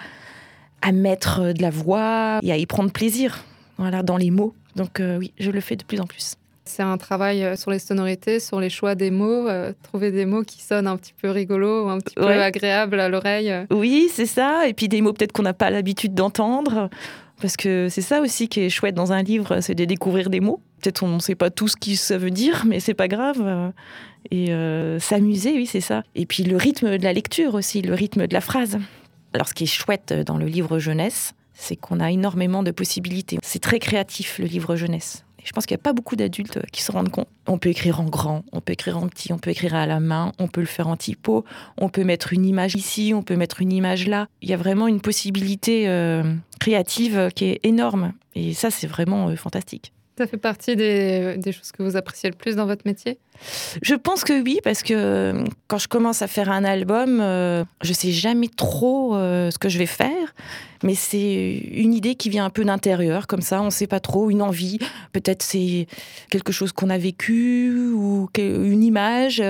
à 0.81 0.91
mettre 0.91 1.53
de 1.53 1.61
la 1.61 1.69
voix 1.69 2.39
et 2.43 2.51
à 2.51 2.57
y 2.57 2.65
prendre 2.65 2.91
plaisir 2.91 3.43
voilà, 3.77 4.03
dans 4.03 4.17
les 4.17 4.31
mots. 4.31 4.53
Donc 4.75 4.99
euh, 4.99 5.17
oui, 5.17 5.33
je 5.39 5.51
le 5.51 5.59
fais 5.59 5.75
de 5.75 5.83
plus 5.83 5.99
en 5.99 6.05
plus. 6.05 6.35
C'est 6.65 6.83
un 6.83 6.97
travail 6.97 7.43
euh, 7.43 7.55
sur 7.55 7.71
les 7.71 7.79
sonorités, 7.79 8.39
sur 8.39 8.59
les 8.59 8.69
choix 8.69 8.93
des 8.95 9.09
mots, 9.09 9.47
euh, 9.47 9.71
trouver 9.83 10.11
des 10.11 10.25
mots 10.25 10.43
qui 10.43 10.61
sonnent 10.61 10.87
un 10.87 10.97
petit 10.97 11.13
peu 11.19 11.29
rigolo, 11.29 11.87
un 11.87 11.99
petit 11.99 12.15
peu 12.15 12.27
agréables 12.27 12.99
à 12.99 13.09
l'oreille. 13.09 13.53
Oui, 13.71 14.09
c'est 14.11 14.25
ça. 14.25 14.67
Et 14.67 14.73
puis 14.73 14.87
des 14.87 15.01
mots 15.01 15.13
peut-être 15.13 15.31
qu'on 15.31 15.43
n'a 15.43 15.53
pas 15.53 15.69
l'habitude 15.69 16.13
d'entendre. 16.13 16.89
Parce 17.39 17.55
que 17.55 17.87
c'est 17.89 18.01
ça 18.01 18.19
aussi 18.21 18.49
qui 18.49 18.61
est 18.61 18.69
chouette 18.69 18.95
dans 18.95 19.11
un 19.13 19.21
livre, 19.21 19.61
c'est 19.61 19.75
de 19.75 19.85
découvrir 19.85 20.31
des 20.31 20.39
mots. 20.39 20.59
Peut-être 20.81 21.03
on 21.03 21.15
ne 21.15 21.19
sait 21.19 21.35
pas 21.35 21.51
tout 21.51 21.67
ce 21.67 21.75
que 21.75 21.95
ça 21.95 22.17
veut 22.17 22.31
dire, 22.31 22.63
mais 22.65 22.79
c'est 22.79 22.95
pas 22.95 23.07
grave. 23.07 23.71
Et 24.31 24.47
s'amuser, 24.99 25.53
oui, 25.53 25.67
c'est 25.67 25.81
ça. 25.81 26.01
Et 26.15 26.25
puis 26.25 26.41
le 26.41 26.57
rythme 26.57 26.97
de 26.97 27.03
la 27.03 27.13
lecture 27.13 27.53
aussi, 27.53 27.83
le 27.83 27.93
rythme 27.93 28.25
de 28.25 28.33
la 28.33 28.41
phrase. 28.41 28.79
Alors, 29.33 29.47
ce 29.47 29.53
qui 29.53 29.65
est 29.65 29.67
chouette 29.67 30.13
dans 30.13 30.37
le 30.37 30.45
livre 30.45 30.79
jeunesse, 30.79 31.33
c'est 31.53 31.75
qu'on 31.75 31.99
a 31.99 32.11
énormément 32.11 32.63
de 32.63 32.71
possibilités. 32.71 33.39
C'est 33.43 33.59
très 33.59 33.79
créatif, 33.79 34.39
le 34.39 34.45
livre 34.45 34.75
jeunesse. 34.75 35.25
Et 35.39 35.43
je 35.45 35.51
pense 35.51 35.65
qu'il 35.65 35.75
n'y 35.75 35.81
a 35.81 35.83
pas 35.83 35.93
beaucoup 35.93 36.15
d'adultes 36.15 36.59
qui 36.71 36.81
se 36.81 36.91
rendent 36.91 37.09
compte. 37.09 37.27
On 37.47 37.57
peut 37.57 37.69
écrire 37.69 37.99
en 37.99 38.05
grand, 38.05 38.43
on 38.51 38.61
peut 38.61 38.73
écrire 38.73 38.97
en 38.97 39.07
petit, 39.07 39.33
on 39.33 39.39
peut 39.39 39.49
écrire 39.49 39.75
à 39.75 39.85
la 39.85 39.99
main, 39.99 40.31
on 40.39 40.47
peut 40.47 40.61
le 40.61 40.67
faire 40.67 40.87
en 40.87 40.97
typo, 40.97 41.45
on 41.77 41.89
peut 41.89 42.03
mettre 42.03 42.33
une 42.33 42.45
image 42.45 42.75
ici, 42.75 43.13
on 43.15 43.23
peut 43.23 43.35
mettre 43.35 43.61
une 43.61 43.71
image 43.71 44.07
là. 44.07 44.27
Il 44.41 44.49
y 44.49 44.53
a 44.53 44.57
vraiment 44.57 44.87
une 44.87 45.01
possibilité 45.01 45.87
euh, 45.87 46.23
créative 46.59 47.29
qui 47.35 47.45
est 47.45 47.59
énorme. 47.63 48.13
Et 48.35 48.53
ça, 48.53 48.69
c'est 48.71 48.87
vraiment 48.87 49.29
euh, 49.29 49.35
fantastique. 49.35 49.93
Ça 50.17 50.25
fait 50.25 50.37
partie 50.37 50.75
des, 50.75 51.39
choses 51.45 51.71
que 51.71 51.83
vous 51.83 51.95
appréciez 51.95 52.29
le 52.29 52.35
plus 52.35 52.55
dans 52.55 52.65
votre 52.65 52.87
métier? 52.87 53.19
Je 53.83 53.93
pense 53.93 54.23
que 54.23 54.41
oui, 54.41 54.59
parce 54.63 54.81
que 54.81 54.93
euh, 54.95 55.43
quand 55.67 55.77
je 55.77 55.87
commence 55.87 56.23
à 56.23 56.27
faire 56.27 56.49
un 56.49 56.63
album, 56.63 57.19
euh, 57.21 57.63
je 57.83 57.93
sais 57.93 58.11
jamais 58.11 58.47
trop 58.47 59.15
euh, 59.15 59.51
ce 59.51 59.59
que 59.59 59.69
je 59.69 59.77
vais 59.77 59.85
faire, 59.85 60.33
mais 60.81 60.95
c'est 60.95 61.53
une 61.71 61.93
idée 61.93 62.15
qui 62.15 62.29
vient 62.29 62.45
un 62.45 62.49
peu 62.49 62.65
d'intérieur, 62.65 63.27
comme 63.27 63.41
ça, 63.41 63.61
on 63.61 63.65
ne 63.65 63.69
sait 63.69 63.85
pas 63.85 63.99
trop, 63.99 64.31
une 64.31 64.41
envie. 64.41 64.79
Peut-être 65.11 65.43
c'est 65.43 65.85
quelque 66.31 66.51
chose 66.51 66.71
qu'on 66.71 66.89
a 66.89 66.97
vécu 66.97 67.91
ou 67.93 68.27
une 68.39 68.83
image, 68.83 69.43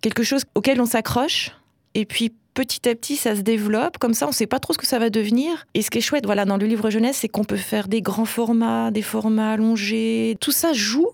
quelque 0.00 0.22
chose 0.22 0.44
auquel 0.54 0.80
on 0.80 0.86
s'accroche. 0.86 1.50
Et 1.94 2.06
puis 2.06 2.32
petit 2.54 2.88
à 2.88 2.94
petit, 2.94 3.16
ça 3.16 3.36
se 3.36 3.42
développe. 3.42 3.98
Comme 3.98 4.14
ça, 4.14 4.26
on 4.26 4.30
ne 4.30 4.34
sait 4.34 4.46
pas 4.46 4.60
trop 4.60 4.72
ce 4.72 4.78
que 4.78 4.86
ça 4.86 4.98
va 4.98 5.10
devenir. 5.10 5.66
Et 5.74 5.82
ce 5.82 5.90
qui 5.90 5.98
est 5.98 6.00
chouette, 6.00 6.24
voilà, 6.24 6.44
dans 6.44 6.56
le 6.56 6.66
livre 6.66 6.88
jeunesse, 6.90 7.18
c'est 7.18 7.28
qu'on 7.28 7.44
peut 7.44 7.56
faire 7.56 7.88
des 7.88 8.00
grands 8.00 8.24
formats, 8.24 8.90
des 8.90 9.02
formats 9.02 9.52
allongés. 9.52 10.36
Tout 10.40 10.52
ça 10.52 10.72
joue 10.72 11.08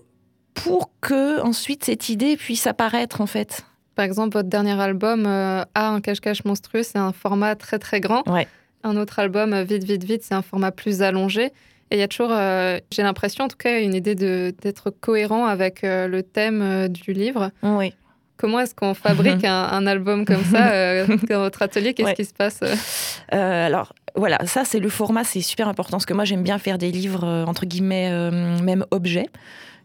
pour 0.53 0.91
que 1.01 1.41
ensuite 1.41 1.85
cette 1.85 2.09
idée 2.09 2.37
puisse 2.37 2.67
apparaître 2.67 3.21
en 3.21 3.25
fait. 3.25 3.65
Par 3.95 4.05
exemple, 4.05 4.33
votre 4.33 4.49
dernier 4.49 4.79
album 4.79 5.25
euh, 5.25 5.63
a 5.75 5.89
un 5.89 6.01
cache-cache 6.01 6.45
monstrueux, 6.45 6.83
c'est 6.83 6.97
un 6.97 7.11
format 7.11 7.55
très 7.55 7.79
très 7.79 7.99
grand. 7.99 8.27
Ouais. 8.29 8.47
Un 8.83 8.97
autre 8.97 9.19
album, 9.19 9.53
euh, 9.53 9.63
Vite, 9.63 9.83
vite, 9.83 10.03
vite, 10.03 10.23
c'est 10.23 10.33
un 10.33 10.41
format 10.41 10.71
plus 10.71 11.01
allongé. 11.01 11.45
Et 11.91 11.97
il 11.97 11.99
y 11.99 12.03
a 12.03 12.07
toujours, 12.07 12.31
euh, 12.31 12.79
j'ai 12.91 13.03
l'impression 13.03 13.43
en 13.43 13.47
tout 13.49 13.57
cas, 13.57 13.81
une 13.81 13.93
idée 13.93 14.15
d'être 14.15 14.91
cohérent 14.91 15.45
avec 15.45 15.81
le 15.83 16.21
thème 16.21 16.87
du 16.87 17.11
livre. 17.11 17.51
Oui. 17.63 17.93
Comment 18.41 18.59
est-ce 18.59 18.73
qu'on 18.73 18.95
fabrique 18.95 19.43
un, 19.43 19.85
album 19.85 20.25
comme 20.25 20.43
ça 20.43 20.71
euh, 20.71 21.05
dans 21.29 21.41
votre 21.41 21.61
atelier? 21.61 21.93
Qu'est-ce 21.93 22.13
qui 22.13 22.25
se 22.25 22.33
passe? 22.33 22.59
Euh, 22.63 23.67
Alors, 23.67 23.93
voilà, 24.15 24.39
ça, 24.47 24.65
c'est 24.65 24.79
le 24.79 24.89
format, 24.89 25.23
c'est 25.23 25.41
super 25.41 25.67
important, 25.67 25.97
parce 25.97 26.07
que 26.07 26.15
moi, 26.15 26.25
j'aime 26.25 26.41
bien 26.41 26.57
faire 26.57 26.79
des 26.79 26.91
livres, 26.91 27.23
euh, 27.23 27.45
entre 27.45 27.67
guillemets, 27.67 28.09
même 28.31 28.83
objets. 28.89 29.27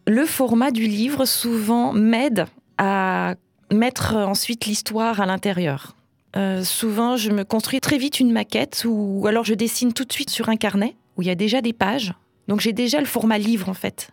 Le 0.06 0.24
format 0.24 0.70
du 0.70 0.86
livre, 0.86 1.26
souvent, 1.26 1.92
m'aide 1.92 2.46
à 2.78 3.34
mettre 3.70 4.14
ensuite 4.16 4.64
l'histoire 4.64 5.20
à 5.20 5.26
l'intérieur. 5.26 5.94
souvent, 6.62 7.18
je 7.18 7.30
me 7.32 7.44
construis 7.44 7.82
très 7.82 7.98
vite 7.98 8.20
une 8.20 8.32
maquette, 8.32 8.84
ou 8.86 9.26
alors 9.26 9.44
je 9.44 9.52
dessine 9.52 9.92
tout 9.92 10.06
de 10.06 10.12
suite 10.12 10.30
sur 10.30 10.48
un 10.48 10.56
carnet, 10.56 10.96
où 11.18 11.22
il 11.22 11.28
y 11.28 11.30
a 11.30 11.34
déjà 11.34 11.60
des 11.60 11.74
pages. 11.74 12.14
Donc, 12.48 12.60
j'ai 12.60 12.72
déjà 12.72 13.00
le 13.00 13.06
format 13.06 13.36
livre, 13.36 13.68
en 13.68 13.74
fait. 13.74 14.12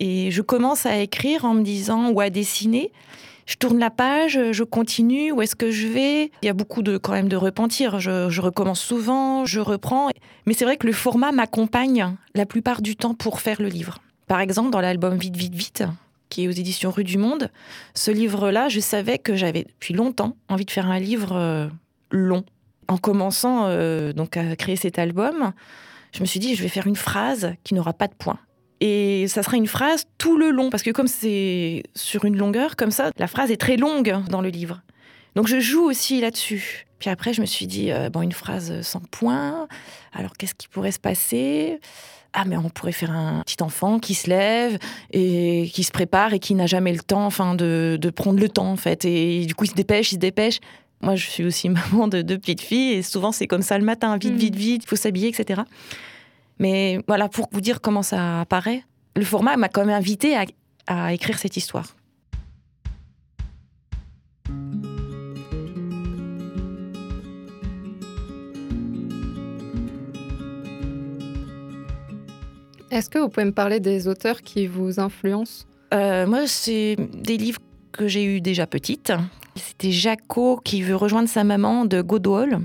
Et 0.00 0.30
je 0.30 0.40
commence 0.40 0.86
à 0.86 0.96
écrire 0.96 1.44
en 1.44 1.52
me 1.52 1.62
disant, 1.62 2.10
ou 2.10 2.20
à 2.20 2.30
dessiner, 2.30 2.90
je 3.46 3.54
tourne 3.54 3.78
la 3.78 3.90
page, 3.90 4.38
je 4.50 4.64
continue, 4.64 5.30
où 5.30 5.40
est-ce 5.40 5.54
que 5.54 5.70
je 5.70 5.86
vais? 5.86 6.32
Il 6.42 6.46
y 6.46 6.48
a 6.48 6.52
beaucoup 6.52 6.82
de 6.82 6.98
quand 6.98 7.12
même 7.12 7.28
de 7.28 7.36
repentir. 7.36 8.00
Je, 8.00 8.40
recommence 8.40 8.80
souvent, 8.80 9.44
je 9.46 9.60
reprends. 9.60 10.10
Mais 10.46 10.52
c'est 10.52 10.64
vrai 10.64 10.76
que 10.76 10.86
le 10.86 10.92
format 10.92 11.30
m'accompagne 11.30 12.16
la 12.34 12.44
plupart 12.44 12.82
du 12.82 12.96
temps 12.96 13.14
pour 13.14 13.40
faire 13.40 13.62
le 13.62 13.68
livre. 13.68 13.98
Par 14.26 14.40
exemple, 14.40 14.70
dans 14.70 14.80
l'album 14.80 15.16
Vite, 15.16 15.36
vite, 15.36 15.54
vite, 15.54 15.84
qui 16.28 16.44
est 16.44 16.48
aux 16.48 16.52
éditions 16.52 16.90
Rue 16.90 17.04
du 17.04 17.18
Monde, 17.18 17.50
ce 17.94 18.10
livre-là, 18.10 18.68
je 18.68 18.80
savais 18.80 19.18
que 19.18 19.36
j'avais 19.36 19.62
depuis 19.62 19.94
longtemps 19.94 20.36
envie 20.48 20.64
de 20.64 20.70
faire 20.72 20.90
un 20.90 20.98
livre 20.98 21.36
euh, 21.36 21.68
long. 22.10 22.44
En 22.88 22.98
commençant 22.98 23.66
euh, 23.66 24.12
donc 24.12 24.36
à 24.36 24.56
créer 24.56 24.76
cet 24.76 24.98
album, 24.98 25.52
je 26.12 26.20
me 26.20 26.26
suis 26.26 26.40
dit 26.40 26.56
je 26.56 26.62
vais 26.62 26.68
faire 26.68 26.88
une 26.88 26.96
phrase 26.96 27.54
qui 27.62 27.74
n'aura 27.74 27.92
pas 27.92 28.08
de 28.08 28.14
point. 28.14 28.38
Et 28.80 29.26
ça 29.28 29.42
sera 29.42 29.56
une 29.56 29.66
phrase 29.66 30.04
tout 30.18 30.36
le 30.36 30.50
long, 30.50 30.70
parce 30.70 30.82
que 30.82 30.90
comme 30.90 31.08
c'est 31.08 31.82
sur 31.94 32.24
une 32.24 32.36
longueur 32.36 32.76
comme 32.76 32.90
ça, 32.90 33.10
la 33.18 33.26
phrase 33.26 33.50
est 33.50 33.56
très 33.56 33.76
longue 33.76 34.16
dans 34.28 34.42
le 34.42 34.48
livre. 34.48 34.82
Donc 35.34 35.46
je 35.46 35.60
joue 35.60 35.84
aussi 35.84 36.20
là-dessus. 36.20 36.86
Puis 36.98 37.10
après, 37.10 37.32
je 37.32 37.40
me 37.40 37.46
suis 37.46 37.66
dit, 37.66 37.92
euh, 37.92 38.08
bon, 38.08 38.22
une 38.22 38.32
phrase 38.32 38.80
sans 38.80 39.00
point, 39.00 39.68
alors 40.12 40.32
qu'est-ce 40.38 40.54
qui 40.54 40.68
pourrait 40.68 40.92
se 40.92 40.98
passer? 40.98 41.78
Ah 42.38 42.44
mais 42.44 42.58
on 42.58 42.68
pourrait 42.68 42.92
faire 42.92 43.12
un 43.12 43.42
petit 43.46 43.62
enfant 43.62 43.98
qui 43.98 44.12
se 44.12 44.28
lève 44.28 44.78
et 45.10 45.70
qui 45.72 45.84
se 45.84 45.90
prépare 45.90 46.34
et 46.34 46.38
qui 46.38 46.54
n'a 46.54 46.66
jamais 46.66 46.92
le 46.92 47.00
temps, 47.00 47.24
enfin 47.24 47.54
de, 47.54 47.96
de, 47.98 48.10
prendre 48.10 48.38
le 48.38 48.48
temps 48.50 48.70
en 48.70 48.76
fait. 48.76 49.06
Et 49.06 49.46
du 49.46 49.54
coup 49.54 49.64
il 49.64 49.70
se 49.70 49.74
dépêche, 49.74 50.12
il 50.12 50.16
se 50.16 50.20
dépêche. 50.20 50.58
Moi 51.00 51.16
je 51.16 51.26
suis 51.26 51.44
aussi 51.44 51.68
maman 51.70 52.08
de 52.08 52.20
deux 52.20 52.36
petites 52.36 52.60
filles 52.60 52.92
et 52.92 53.02
souvent 53.02 53.32
c'est 53.32 53.46
comme 53.46 53.62
ça 53.62 53.78
le 53.78 53.84
matin, 53.84 54.18
vite, 54.18 54.34
vite, 54.34 54.54
vite, 54.54 54.82
il 54.84 54.86
faut 54.86 54.96
s'habiller, 54.96 55.28
etc. 55.28 55.62
Mais 56.58 57.00
voilà 57.06 57.28
pour 57.28 57.48
vous 57.52 57.60
dire 57.60 57.80
comment 57.80 58.02
ça 58.02 58.40
apparaît, 58.40 58.82
le 59.14 59.24
format 59.24 59.56
m'a 59.56 59.68
quand 59.68 59.84
même 59.84 59.94
invité 59.94 60.36
à, 60.36 60.44
à 60.86 61.12
écrire 61.12 61.38
cette 61.38 61.56
histoire. 61.56 61.96
Est-ce 72.90 73.10
que 73.10 73.18
vous 73.18 73.28
pouvez 73.28 73.44
me 73.44 73.52
parler 73.52 73.80
des 73.80 74.08
auteurs 74.08 74.40
qui 74.40 74.66
vous 74.66 75.00
influencent? 75.00 75.66
Euh, 75.92 76.26
Moi, 76.26 76.46
c'est 76.46 76.96
des 77.12 77.36
livres 77.36 77.60
que 77.92 78.08
j'ai 78.08 78.24
eus 78.24 78.40
déjà 78.40 78.66
petite. 78.66 79.12
C'était 79.56 79.90
Jaco 79.90 80.60
qui 80.64 80.82
veut 80.82 80.96
rejoindre 80.96 81.28
sa 81.28 81.44
maman 81.44 81.84
de 81.84 82.00
Godwall. 82.00 82.60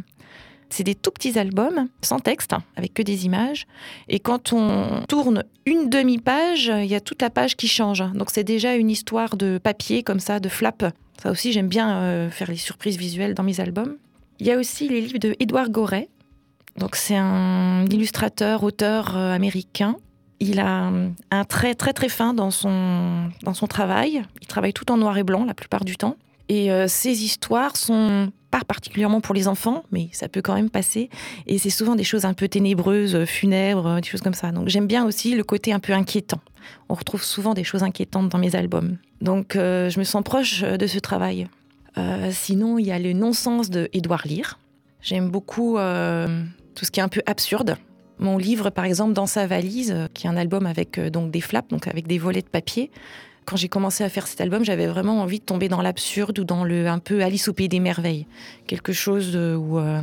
C'est 0.72 0.84
des 0.84 0.96
tout 0.96 1.12
petits 1.12 1.38
albums, 1.38 1.88
sans 2.02 2.20
texte, 2.20 2.56
avec 2.76 2.94
que 2.94 3.02
des 3.02 3.26
images. 3.26 3.68
Et 4.08 4.20
quand 4.20 4.54
on 4.54 5.04
tourne 5.08 5.44
une 5.66 5.90
demi-page, 5.90 6.72
il 6.74 6.86
y 6.86 6.96
a 6.96 7.02
toute 7.02 7.22
la 7.22 7.30
page 7.30 7.56
qui 7.56 7.68
change. 7.68 8.04
Donc 8.14 8.30
c'est 8.32 8.44
déjà 8.44 8.76
une 8.76 8.90
histoire 8.90 9.36
de 9.36 9.58
papier 9.58 10.02
comme 10.02 10.20
ça, 10.20 10.40
de 10.40 10.50
flap. 10.50 10.94
Ça 11.22 11.30
aussi, 11.30 11.52
j'aime 11.52 11.68
bien 11.68 11.98
euh, 11.98 12.30
faire 12.30 12.50
les 12.50 12.58
surprises 12.58 12.98
visuelles 12.98 13.34
dans 13.34 13.44
mes 13.44 13.60
albums. 13.60 13.98
Il 14.40 14.48
y 14.48 14.52
a 14.52 14.58
aussi 14.58 14.88
les 14.88 15.02
livres 15.02 15.20
de 15.20 15.36
Édouard 15.40 15.70
Goret. 15.70 16.08
Donc 16.78 16.96
c'est 16.96 17.18
un 17.18 17.86
illustrateur, 17.88 18.64
auteur 18.64 19.18
euh, 19.18 19.34
américain 19.34 19.98
il 20.42 20.60
a 20.60 20.92
un 21.30 21.44
trait 21.46 21.76
très 21.76 21.94
très 21.94 22.10
fin 22.10 22.34
dans 22.34 22.50
son, 22.50 23.30
dans 23.44 23.54
son 23.54 23.68
travail. 23.68 24.24
Il 24.42 24.48
travaille 24.48 24.74
tout 24.74 24.92
en 24.92 24.98
noir 24.98 25.16
et 25.18 25.24
blanc 25.24 25.46
la 25.46 25.54
plupart 25.54 25.86
du 25.86 25.96
temps. 25.96 26.18
Et 26.50 26.72
euh, 26.72 26.88
ces 26.88 27.24
histoires 27.24 27.78
sont 27.78 28.32
pas 28.50 28.62
particulièrement 28.66 29.22
pour 29.22 29.34
les 29.34 29.48
enfants, 29.48 29.84
mais 29.92 30.10
ça 30.12 30.28
peut 30.28 30.42
quand 30.42 30.56
même 30.56 30.70
passer. 30.70 31.10
Et 31.48 31.58
c'est 31.58 31.70
souvent 31.70 31.96
des 31.96 32.04
choses 32.04 32.26
un 32.26 32.34
peu 32.34 32.48
ténébreuses, 32.48 33.26
funèbres, 33.26 34.02
des 34.02 34.08
choses 34.08 34.22
comme 34.22 34.34
ça. 34.34 34.52
Donc 34.52 34.68
j'aime 34.68 34.88
bien 34.88 35.06
aussi 35.06 35.36
le 35.36 35.44
côté 35.44 35.72
un 35.72 35.80
peu 35.80 35.94
inquiétant. 35.94 36.42
On 36.90 36.94
retrouve 36.94 37.24
souvent 37.24 37.54
des 37.54 37.64
choses 37.64 37.84
inquiétantes 37.84 38.30
dans 38.30 38.38
mes 38.38 38.56
albums. 38.56 38.98
Donc 39.22 39.56
euh, 39.56 39.90
je 39.90 40.00
me 40.00 40.04
sens 40.04 40.24
proche 40.24 40.62
de 40.62 40.88
ce 40.88 41.00
travail. 41.00 41.48
Euh, 41.98 42.30
sinon, 42.32 42.78
il 42.78 42.86
y 42.86 42.92
a 42.92 43.00
le 43.00 43.14
non-sens 43.14 43.70
de 43.70 43.90
Édouard 43.94 44.24
Lire. 44.26 44.60
J'aime 45.02 45.30
beaucoup 45.30 45.78
tout 45.78 46.86
ce 46.86 46.92
qui 46.92 47.00
est 47.00 47.04
un 47.04 47.10
peu 47.10 47.22
absurde. 47.26 47.78
Mon 48.22 48.38
livre, 48.38 48.70
par 48.70 48.86
exemple, 48.86 49.14
dans 49.14 49.26
sa 49.26 49.48
valise, 49.48 49.92
euh, 49.92 50.08
qui 50.14 50.28
est 50.28 50.30
un 50.30 50.38
album 50.38 50.68
avec 50.68 51.00
euh, 51.00 51.10
donc 51.10 51.32
des 51.32 51.42
flaps, 51.42 51.68
donc 51.70 51.88
avec 51.88 52.06
des 52.06 52.20
volets 52.20 52.44
de 52.44 52.48
papier. 52.48 52.92
Quand 53.46 53.56
j'ai 53.58 53.70
commencé 53.70 54.04
à 54.04 54.10
faire 54.10 54.28
cet 54.28 54.40
album, 54.42 54.64
j'avais 54.64 54.88
vraiment 54.88 55.22
envie 55.22 55.40
de 55.40 55.44
tomber 55.44 55.68
dans 55.68 55.82
l'absurde 55.82 56.40
ou 56.40 56.44
dans 56.44 56.64
le 56.64 56.88
un 56.88 57.00
peu 57.00 57.24
Alice 57.24 57.48
au 57.48 57.54
pays 57.54 57.70
des 57.70 57.80
merveilles, 57.80 58.28
quelque 58.68 58.94
chose 58.94 59.36
où 59.36 59.78
euh, 59.78 60.02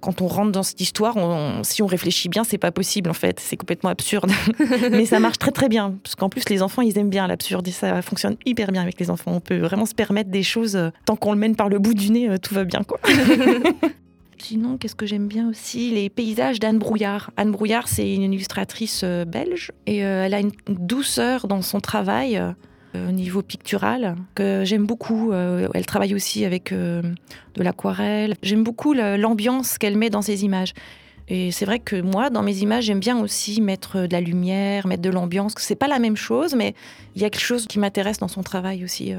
quand 0.00 0.22
on 0.22 0.26
rentre 0.26 0.52
dans 0.52 0.62
cette 0.62 0.80
histoire, 0.80 1.16
si 1.64 1.82
on 1.82 1.86
réfléchit 1.86 2.28
bien, 2.28 2.44
c'est 2.44 2.58
pas 2.58 2.72
possible 2.72 3.10
en 3.10 3.14
fait, 3.14 3.40
c'est 3.40 3.56
complètement 3.56 3.90
absurde. 3.90 4.30
Mais 4.90 5.04
ça 5.04 5.20
marche 5.20 5.38
très 5.38 5.50
très 5.50 5.68
bien, 5.68 5.94
parce 6.02 6.14
qu'en 6.14 6.28
plus 6.28 6.48
les 6.48 6.62
enfants 6.62 6.82
ils 6.82 6.96
aiment 6.98 7.10
bien 7.10 7.26
l'absurde 7.26 7.66
et 7.68 7.72
ça 7.72 8.00
fonctionne 8.02 8.36
hyper 8.46 8.72
bien 8.72 8.82
avec 8.82 8.98
les 8.98 9.10
enfants. 9.10 9.32
On 9.32 9.40
peut 9.40 9.58
vraiment 9.58 9.86
se 9.86 9.94
permettre 9.94 10.30
des 10.30 10.42
choses 10.42 10.78
tant 11.04 11.16
qu'on 11.16 11.32
le 11.32 11.38
mène 11.38 11.56
par 11.56 11.68
le 11.68 11.78
bout 11.78 11.94
du 11.94 12.10
nez, 12.10 12.38
tout 12.38 12.54
va 12.54 12.64
bien 12.64 12.82
quoi. 12.84 12.98
Sinon, 14.40 14.78
qu'est-ce 14.78 14.94
que 14.94 15.06
j'aime 15.06 15.26
bien 15.26 15.48
aussi? 15.48 15.90
Les 15.90 16.08
paysages 16.08 16.60
d'Anne 16.60 16.78
Brouillard. 16.78 17.30
Anne 17.36 17.50
Brouillard, 17.50 17.88
c'est 17.88 18.14
une 18.14 18.32
illustratrice 18.32 19.02
euh, 19.04 19.24
belge 19.24 19.72
et 19.86 20.04
euh, 20.04 20.24
elle 20.24 20.34
a 20.34 20.40
une 20.40 20.52
douceur 20.68 21.48
dans 21.48 21.60
son 21.60 21.80
travail 21.80 22.38
euh, 22.38 22.52
au 22.94 23.12
niveau 23.12 23.42
pictural 23.42 24.16
que 24.34 24.62
j'aime 24.64 24.86
beaucoup. 24.86 25.32
elle 25.32 25.86
travaille 25.86 26.14
aussi 26.14 26.44
avec 26.44 26.72
de 26.72 27.02
l'aquarelle. 27.56 28.34
J'aime 28.42 28.64
beaucoup 28.64 28.92
l'ambiance 28.92 29.78
qu'elle 29.78 29.96
met 29.96 30.10
dans 30.10 30.22
ses 30.22 30.44
images. 30.44 30.74
Et 31.28 31.52
c'est 31.52 31.66
vrai 31.66 31.78
que 31.78 32.00
moi, 32.00 32.30
dans 32.30 32.42
mes 32.42 32.58
images, 32.58 32.84
j'aime 32.84 33.00
bien 33.00 33.20
aussi 33.20 33.60
mettre 33.60 34.06
de 34.06 34.12
la 34.12 34.20
lumière, 34.22 34.86
mettre 34.86 35.02
de 35.02 35.10
l'ambiance. 35.10 35.54
C'est 35.58 35.76
pas 35.76 35.88
la 35.88 35.98
même 35.98 36.16
chose, 36.16 36.54
mais 36.54 36.74
il 37.14 37.22
y 37.22 37.24
a 37.26 37.30
quelque 37.30 37.44
chose 37.44 37.66
qui 37.66 37.78
m'intéresse 37.78 38.18
dans 38.18 38.28
son 38.28 38.42
travail 38.42 38.82
aussi, 38.84 39.12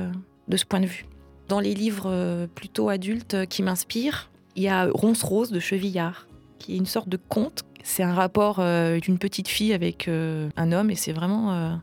de 0.47 0.57
ce 0.57 0.65
point 0.65 0.79
de 0.79 0.87
vue. 0.87 1.05
Dans 1.47 1.59
les 1.59 1.75
livres 1.75 2.47
plutôt 2.55 2.89
adultes 2.89 3.45
qui 3.47 3.61
m'inspirent, 3.61 4.29
il 4.55 4.63
y 4.63 4.67
a 4.67 4.89
Ronce 4.91 5.23
Rose 5.23 5.51
de 5.51 5.59
Chevillard, 5.59 6.27
qui 6.57 6.73
est 6.73 6.77
une 6.77 6.85
sorte 6.85 7.09
de 7.09 7.17
conte. 7.17 7.63
C'est 7.83 8.03
un 8.03 8.13
rapport 8.13 8.57
euh, 8.59 8.99
d'une 8.99 9.17
petite 9.17 9.47
fille 9.47 9.73
avec 9.73 10.07
euh, 10.07 10.49
un 10.57 10.71
homme 10.71 10.91
et 10.91 10.95
c'est 10.95 11.13
vraiment 11.13 11.53
euh, 11.53 11.75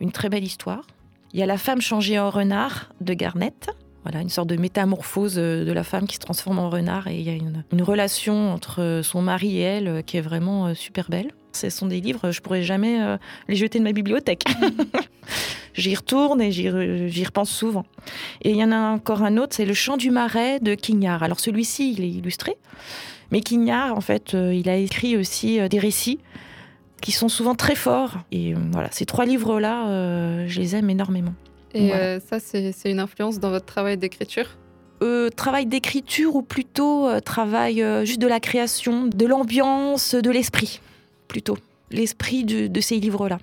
une 0.00 0.10
très 0.10 0.28
belle 0.28 0.42
histoire. 0.44 0.84
Il 1.34 1.40
y 1.40 1.42
a 1.42 1.46
La 1.46 1.58
femme 1.58 1.80
changée 1.80 2.16
en 2.20 2.30
renard 2.30 2.92
de 3.00 3.12
Garnett. 3.12 3.68
Voilà, 4.04 4.20
une 4.20 4.28
sorte 4.28 4.48
de 4.48 4.56
métamorphose 4.56 5.34
de 5.34 5.72
la 5.72 5.82
femme 5.82 6.06
qui 6.06 6.14
se 6.14 6.20
transforme 6.20 6.60
en 6.60 6.70
renard 6.70 7.08
et 7.08 7.16
il 7.16 7.22
y 7.22 7.30
a 7.30 7.32
une, 7.32 7.64
relation 7.82 8.52
entre 8.52 9.00
son 9.02 9.20
mari 9.20 9.58
et 9.58 9.62
elle 9.62 10.04
qui 10.04 10.16
est 10.16 10.20
vraiment 10.20 10.72
super 10.76 11.10
belle. 11.10 11.32
Ce 11.52 11.70
sont 11.70 11.86
des 11.86 12.00
livres, 12.00 12.30
je 12.30 12.40
pourrais 12.40 12.62
jamais 12.62 13.00
les 13.48 13.56
jeter 13.56 13.80
de 13.80 13.84
ma 13.84 13.90
bibliothèque. 13.90 14.44
J'y 15.74 15.96
retourne 15.96 16.40
et 16.40 16.52
j'y 16.52 17.24
repense 17.24 17.50
souvent. 17.50 17.84
Et 18.42 18.50
il 18.50 18.56
y 18.56 18.62
en 18.62 18.70
a 18.70 18.78
encore 18.90 19.24
un 19.24 19.36
autre, 19.36 19.56
c'est 19.56 19.64
Le 19.64 19.74
chant 19.74 19.96
du 19.96 20.12
marais 20.12 20.60
de 20.60 20.76
Quignard. 20.76 21.24
Alors 21.24 21.40
celui-ci, 21.40 21.94
il 21.98 22.04
est 22.04 22.10
illustré, 22.10 22.56
mais 23.32 23.40
Quignard, 23.40 23.96
en 23.96 24.00
fait, 24.00 24.34
euh, 24.34 24.54
il 24.54 24.68
a 24.68 24.76
écrit 24.76 25.16
aussi 25.16 25.58
euh, 25.58 25.66
des 25.66 25.80
récits 25.80 26.20
qui 27.04 27.12
sont 27.12 27.28
souvent 27.28 27.54
très 27.54 27.74
forts. 27.74 28.18
Et 28.32 28.54
euh, 28.54 28.58
voilà, 28.72 28.88
ces 28.90 29.06
trois 29.06 29.26
livres-là, 29.26 30.46
je 30.46 30.60
les 30.60 30.74
aime 30.74 30.90
énormément. 30.90 31.34
Et 31.74 31.90
ça, 32.28 32.40
c'est 32.40 32.72
une 32.86 33.00
influence 33.00 33.38
dans 33.38 33.50
votre 33.50 33.66
travail 33.66 33.96
d'écriture? 33.96 34.46
Travail 35.36 35.66
d'écriture 35.66 36.34
ou 36.34 36.42
plutôt 36.42 37.08
travail 37.20 37.84
juste 38.04 38.20
de 38.20 38.26
la 38.26 38.40
création, 38.40 39.06
de 39.06 39.26
l'ambiance, 39.26 40.14
de 40.14 40.30
l'esprit, 40.30 40.80
plutôt. 41.28 41.58
L'esprit 41.90 42.44
de 42.44 42.80
ces 42.80 42.98
livres-là. 42.98 43.38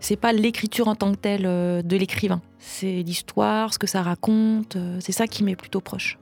C'est 0.00 0.16
pas 0.16 0.32
l'écriture 0.32 0.88
en 0.88 0.94
tant 0.94 1.12
que 1.12 1.16
telle 1.16 1.46
euh, 1.46 1.82
de 1.82 1.96
l'écrivain. 1.96 2.40
C'est 2.58 3.02
l'histoire, 3.02 3.72
ce 3.72 3.78
que 3.78 3.86
ça 3.86 4.02
raconte. 4.02 4.76
Euh, 4.76 4.98
c'est 5.00 5.12
ça 5.12 5.26
qui 5.26 5.42
m'est 5.42 5.56
plutôt 5.56 5.80
proche. 5.80 6.18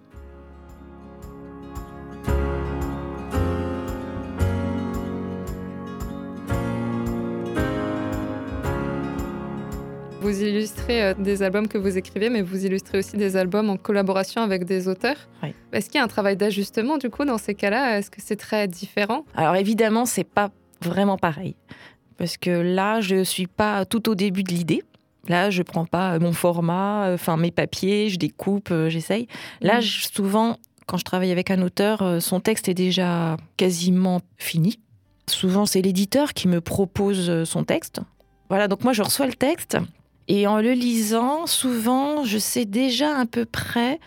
Vous 10.25 10.43
illustrez 10.43 11.03
euh, 11.03 11.15
des 11.19 11.43
albums 11.43 11.69
que 11.69 11.77
vous 11.77 11.99
écrivez, 11.99 12.31
mais 12.31 12.41
vous 12.41 12.65
illustrez 12.65 12.97
aussi 12.97 13.19
des 13.19 13.37
albums 13.37 13.69
en 13.69 13.77
collaboration 13.77 14.41
avec 14.41 14.65
des 14.65 14.89
auteurs. 14.89 15.19
Est-ce 15.71 15.91
qu'il 15.91 15.99
y 15.99 16.01
a 16.01 16.05
un 16.05 16.09
travail 16.09 16.35
d'ajustement 16.35 16.97
du 16.97 17.11
coup 17.11 17.27
dans 17.27 17.37
ces 17.37 17.55
cas-là? 17.55 17.99
Est-ce 17.99 18.11
que 18.11 18.23
c'est 18.23 18.37
très 18.37 18.67
différent? 18.67 19.27
Alors 19.37 19.55
évidemment, 19.57 20.07
c'est 20.07 20.25
pas 20.25 20.51
vraiment 20.81 21.19
pareil. 21.19 21.57
Parce 22.17 22.39
que 22.39 22.49
là, 22.49 23.03
je 23.03 23.17
ne 23.17 23.25
suis 23.25 23.47
pas 23.47 23.85
tout 23.85 24.09
au 24.09 24.15
début 24.15 24.43
de 24.43 24.49
l'idée. 24.49 24.83
Là, 25.29 25.51
je 25.51 25.63
prends 25.63 25.85
pas 25.85 26.19
mon 26.19 26.33
format, 26.33 27.09
euh, 27.09 27.15
enfin 27.17 27.37
mes 27.37 27.51
papiers, 27.51 28.09
je 28.09 28.19
découpe, 28.19 28.71
euh, 28.71 28.89
j'essaye. 28.89 29.29
Là, 29.61 29.81
mm. 29.81 29.83
souvent, 29.83 30.57
quand 30.87 30.97
je 30.97 31.05
travaille 31.05 31.33
avec 31.33 31.51
un 31.51 31.61
auteur, 31.61 32.01
euh, 32.01 32.21
son 32.21 32.41
texte 32.41 32.67
est 32.71 32.75
déjà 32.75 33.37
quasiment 33.59 34.23
fini. 34.39 34.79
Souvent, 35.29 35.67
c'est 35.67 35.83
l'éditeur 35.83 36.33
qui 36.33 36.49
me 36.49 36.63
propose 36.63 37.45
son 37.45 37.65
texte. 37.65 38.01
Voilà, 38.49 38.69
donc 38.69 38.85
moi, 38.85 38.95
je 38.95 39.03
reçois 39.03 39.27
le 39.27 39.35
texte 39.35 39.77
et 40.29 40.47
en 40.47 40.61
le 40.61 40.73
lisant, 40.73 41.47
souvent, 41.47 42.25
je 42.25 42.39
sais 42.39 42.65
déjà 42.65 43.19
à 43.19 43.27
peu 43.27 43.45
près 43.45 44.01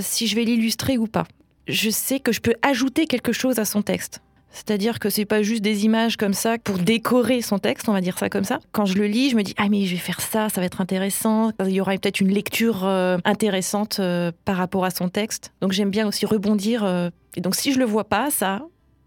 si 0.00 0.26
je 0.26 0.36
vais 0.36 0.44
l'illustrer 0.44 0.96
ou 0.96 1.06
pas. 1.06 1.26
Je 1.68 1.90
sais 1.90 2.20
que 2.20 2.30
je 2.32 2.40
peux 2.40 2.54
ajouter 2.62 3.06
quelque 3.06 3.32
chose 3.32 3.58
à 3.58 3.64
son 3.64 3.82
texte. 3.82 4.20
C'est-à-dire 4.56 4.98
que 4.98 5.10
c'est 5.10 5.26
pas 5.26 5.42
juste 5.42 5.60
des 5.60 5.84
images 5.84 6.16
comme 6.16 6.32
ça 6.32 6.56
pour 6.56 6.78
décorer 6.78 7.42
son 7.42 7.58
texte, 7.58 7.90
on 7.90 7.92
va 7.92 8.00
dire 8.00 8.18
ça 8.18 8.30
comme 8.30 8.44
ça. 8.44 8.58
Quand 8.72 8.86
je 8.86 8.94
le 8.94 9.06
lis, 9.06 9.28
je 9.28 9.36
me 9.36 9.42
dis 9.42 9.54
ah 9.58 9.68
mais 9.68 9.84
je 9.84 9.92
vais 9.92 10.00
faire 10.00 10.22
ça, 10.22 10.48
ça 10.48 10.62
va 10.62 10.66
être 10.66 10.80
intéressant. 10.80 11.50
Il 11.60 11.72
y 11.72 11.80
aura 11.80 11.92
peut-être 11.92 12.20
une 12.20 12.32
lecture 12.32 12.86
euh, 12.86 13.18
intéressante 13.26 13.98
euh, 14.00 14.32
par 14.46 14.56
rapport 14.56 14.86
à 14.86 14.90
son 14.90 15.10
texte. 15.10 15.52
Donc 15.60 15.72
j'aime 15.72 15.90
bien 15.90 16.08
aussi 16.08 16.24
rebondir. 16.24 16.84
Euh, 16.84 17.10
et 17.36 17.42
donc 17.42 17.54
si 17.54 17.74
je 17.74 17.78
le 17.78 17.84
vois 17.84 18.04
pas 18.04 18.30
ça, 18.30 18.62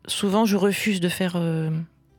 souvent 0.06 0.46
je 0.46 0.56
refuse 0.56 1.00
de 1.00 1.10
faire 1.10 1.42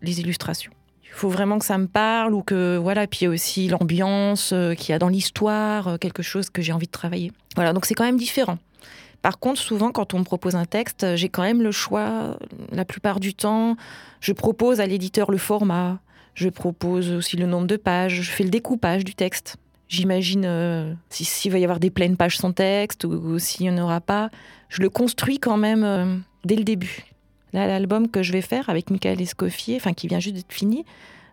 les 0.03 0.21
illustrations. 0.21 0.73
Il 1.11 1.15
faut 1.21 1.29
vraiment 1.29 1.59
que 1.59 1.65
ça 1.65 1.77
me 1.77 1.87
parle 1.87 2.35
ou 2.35 2.43
que 2.43 2.77
voilà. 2.77 3.07
Puis 3.07 3.27
aussi 3.27 3.69
l'ambiance 3.69 4.55
qu'il 4.79 4.91
y 4.91 4.93
a 4.93 4.99
dans 4.99 5.09
l'histoire, 5.09 5.99
quelque 5.99 6.23
chose 6.23 6.51
que 6.51 6.63
j'ai 6.63 6.73
envie 6.73 6.87
de 6.87 6.93
travailler. 6.93 7.33
Voilà, 7.57 7.73
donc 7.73 7.85
c'est 7.85 7.95
quand 7.95 8.05
même 8.05 8.17
différent. 8.17 8.59
Par 9.23 9.39
contre, 9.39 9.61
souvent, 9.61 9.93
quand 9.93 10.15
on 10.15 10.21
me 10.21 10.25
propose 10.25 10.57
un 10.57 10.65
texte, 10.65 11.17
j'ai 11.17 11.29
quand 11.29 11.43
même 11.43 11.63
le 11.63 11.73
choix. 11.73 12.39
La 12.73 12.85
plupart 12.85 13.21
du 13.21 13.35
temps, 13.35 13.77
je 14.21 14.33
propose 14.33 14.81
à 14.81 14.87
l'éditeur 14.87 15.31
le 15.31 15.39
format, 15.39 16.01
je 16.35 16.49
propose 16.49 17.11
aussi 17.13 17.37
le 17.37 17.47
nombre 17.47 17.67
de 17.67 17.77
pages, 17.77 18.23
je 18.23 18.31
fais 18.31 18.45
le 18.45 18.51
découpage 18.51 19.05
du 19.05 19.15
texte. 19.15 19.57
J'imagine 19.89 20.45
euh, 20.47 20.95
s'il 21.11 21.51
va 21.51 21.59
y 21.59 21.65
avoir 21.65 21.81
des 21.81 21.91
pleines 21.91 22.17
pages 22.17 22.39
sans 22.39 22.53
texte 22.53 23.05
ou, 23.05 23.39
s'il 23.39 23.67
n'y 23.67 23.71
en 23.79 23.83
aura 23.83 24.01
pas. 24.01 24.31
Je 24.69 24.81
le 24.83 24.89
construis 24.89 25.39
quand 25.39 25.57
même 25.57 25.83
euh, 25.83 26.17
dès 26.45 26.55
le 26.55 26.65
début. 26.65 27.05
Là, 27.53 27.67
l'album 27.67 28.09
que 28.09 28.23
je 28.23 28.33
vais 28.33 28.43
faire 28.43 28.71
avec 28.71 28.91
Michael 28.91 29.21
Escoffier, 29.21 29.77
enfin 29.77 29.93
qui 29.93 30.09
vient 30.09 30.21
juste 30.21 30.37
d'être 30.37 30.53
fini, 30.53 30.85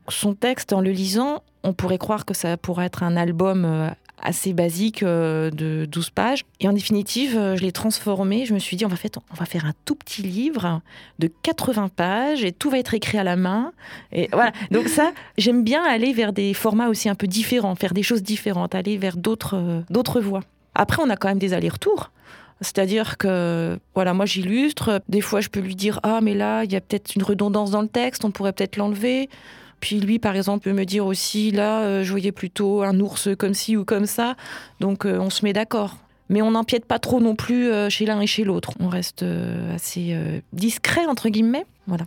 son 0.09 0.33
texte, 0.33 0.73
en 0.73 0.81
le 0.81 0.91
lisant, 0.91 1.43
on 1.63 1.73
pourrait 1.73 1.97
croire 1.97 2.25
que 2.25 2.33
ça 2.33 2.57
pourrait 2.57 2.85
être 2.85 3.03
un 3.03 3.17
album 3.17 3.65
euh, 3.65 3.89
assez 4.21 4.53
basique 4.53 5.03
euh, 5.03 5.51
de 5.51 5.85
12 5.85 6.09
pages. 6.11 6.45
Et 6.59 6.67
en 6.67 6.73
définitive, 6.73 7.37
euh, 7.37 7.55
je 7.55 7.61
l'ai 7.61 7.71
transformé. 7.71 8.45
Je 8.45 8.53
me 8.53 8.59
suis 8.59 8.77
dit, 8.77 8.85
on 8.85 8.89
va, 8.89 8.95
faire, 8.95 9.11
on 9.31 9.35
va 9.35 9.45
faire 9.45 9.65
un 9.65 9.73
tout 9.85 9.95
petit 9.95 10.21
livre 10.21 10.81
de 11.19 11.29
80 11.43 11.89
pages 11.89 12.43
et 12.43 12.51
tout 12.51 12.69
va 12.69 12.79
être 12.79 12.93
écrit 12.93 13.17
à 13.17 13.23
la 13.23 13.35
main. 13.35 13.73
Et 14.11 14.29
voilà. 14.33 14.53
Donc 14.71 14.87
ça, 14.87 15.11
j'aime 15.37 15.63
bien 15.63 15.83
aller 15.83 16.13
vers 16.13 16.31
des 16.31 16.53
formats 16.53 16.87
aussi 16.87 17.09
un 17.09 17.15
peu 17.15 17.27
différents, 17.27 17.75
faire 17.75 17.93
des 17.93 18.03
choses 18.03 18.23
différentes, 18.23 18.75
aller 18.75 18.97
vers 18.97 19.17
d'autres 19.17 19.83
d'autres 19.89 20.21
voies. 20.21 20.41
Après, 20.73 21.01
on 21.03 21.09
a 21.09 21.17
quand 21.17 21.27
même 21.27 21.39
des 21.39 21.53
allers-retours. 21.53 22.11
C'est-à-dire 22.61 23.17
que, 23.17 23.77
voilà, 23.93 24.13
moi 24.13 24.25
j'illustre. 24.25 25.01
Des 25.07 25.21
fois, 25.21 25.41
je 25.41 25.49
peux 25.49 25.59
lui 25.59 25.75
dire 25.75 25.99
Ah, 26.03 26.19
mais 26.21 26.33
là, 26.33 26.63
il 26.63 26.71
y 26.71 26.75
a 26.75 26.81
peut-être 26.81 27.15
une 27.15 27.23
redondance 27.23 27.71
dans 27.71 27.81
le 27.81 27.87
texte, 27.87 28.25
on 28.25 28.31
pourrait 28.31 28.53
peut-être 28.53 28.77
l'enlever. 28.77 29.29
Puis 29.79 29.99
lui, 29.99 30.17
par 30.17 30.35
exemple, 30.35 30.63
peut 30.63 30.73
me 30.73 30.85
dire 30.85 31.05
aussi 31.05 31.51
Là, 31.51 31.81
euh, 31.81 32.03
je 32.03 32.09
voyais 32.09 32.31
plutôt 32.31 32.81
un 32.81 32.99
ours 32.99 33.29
comme 33.37 33.53
ci 33.53 33.77
ou 33.77 33.85
comme 33.85 34.05
ça. 34.05 34.35
Donc, 34.79 35.05
euh, 35.05 35.19
on 35.19 35.29
se 35.29 35.45
met 35.45 35.53
d'accord. 35.53 35.97
Mais 36.29 36.41
on 36.41 36.51
n'empiète 36.51 36.85
pas 36.85 36.99
trop 36.99 37.21
non 37.21 37.35
plus 37.35 37.71
euh, 37.71 37.89
chez 37.89 38.05
l'un 38.05 38.19
et 38.19 38.27
chez 38.27 38.43
l'autre. 38.43 38.71
On 38.79 38.89
reste 38.89 39.23
assez 39.73 40.15
discret, 40.51 41.05
entre 41.05 41.29
guillemets. 41.29 41.65
Voilà. 41.85 42.05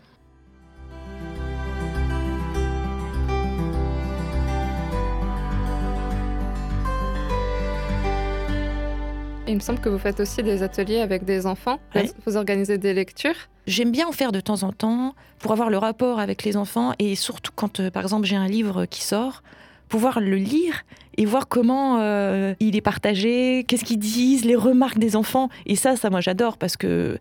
Il 9.51 9.57
me 9.57 9.61
semble 9.61 9.81
que 9.81 9.89
vous 9.89 9.99
faites 9.99 10.21
aussi 10.21 10.45
des 10.45 10.63
ateliers 10.63 11.01
avec 11.01 11.25
des 11.25 11.45
enfants. 11.45 11.81
Vous 12.25 12.37
organisez 12.37 12.79
des 12.79 12.95
lectures? 12.95 13.35
J'aime 13.67 13.91
bien 13.91 14.07
en 14.07 14.13
faire 14.13 14.31
de 14.31 14.39
temps 14.39 14.63
en 14.63 14.71
temps 14.71 15.17
pour 15.41 15.51
avoir 15.51 15.71
le 15.71 15.79
rapport 15.79 16.21
avec 16.21 16.45
les 16.45 16.57
enfants 16.57 16.93
et 17.01 17.17
surtout 17.17 17.51
quand, 17.53 17.81
euh, 17.81 17.91
par 17.91 18.05
exemple, 18.05 18.27
j'ai 18.27 18.37
un 18.37 18.47
livre 18.47 18.87
qui 18.87 19.03
sort, 19.03 19.43
pouvoir 19.89 20.21
le 20.21 20.37
lire 20.37 20.83
et 21.17 21.25
voir 21.25 21.49
comment 21.49 21.99
euh, 21.99 22.55
il 22.61 22.77
est 22.77 22.81
partagé, 22.81 23.65
qu'est-ce 23.67 23.85
qu'ils 23.85 23.99
disent, 23.99 24.45
les 24.45 24.55
remarques 24.55 24.99
des 25.01 25.17
enfants. 25.17 25.49
Et 25.67 25.75
ça, 25.75 25.97
ça, 25.97 26.11
moi, 26.11 26.21
j'adore 26.21 26.57
parce 26.57 26.77
que 26.77 27.19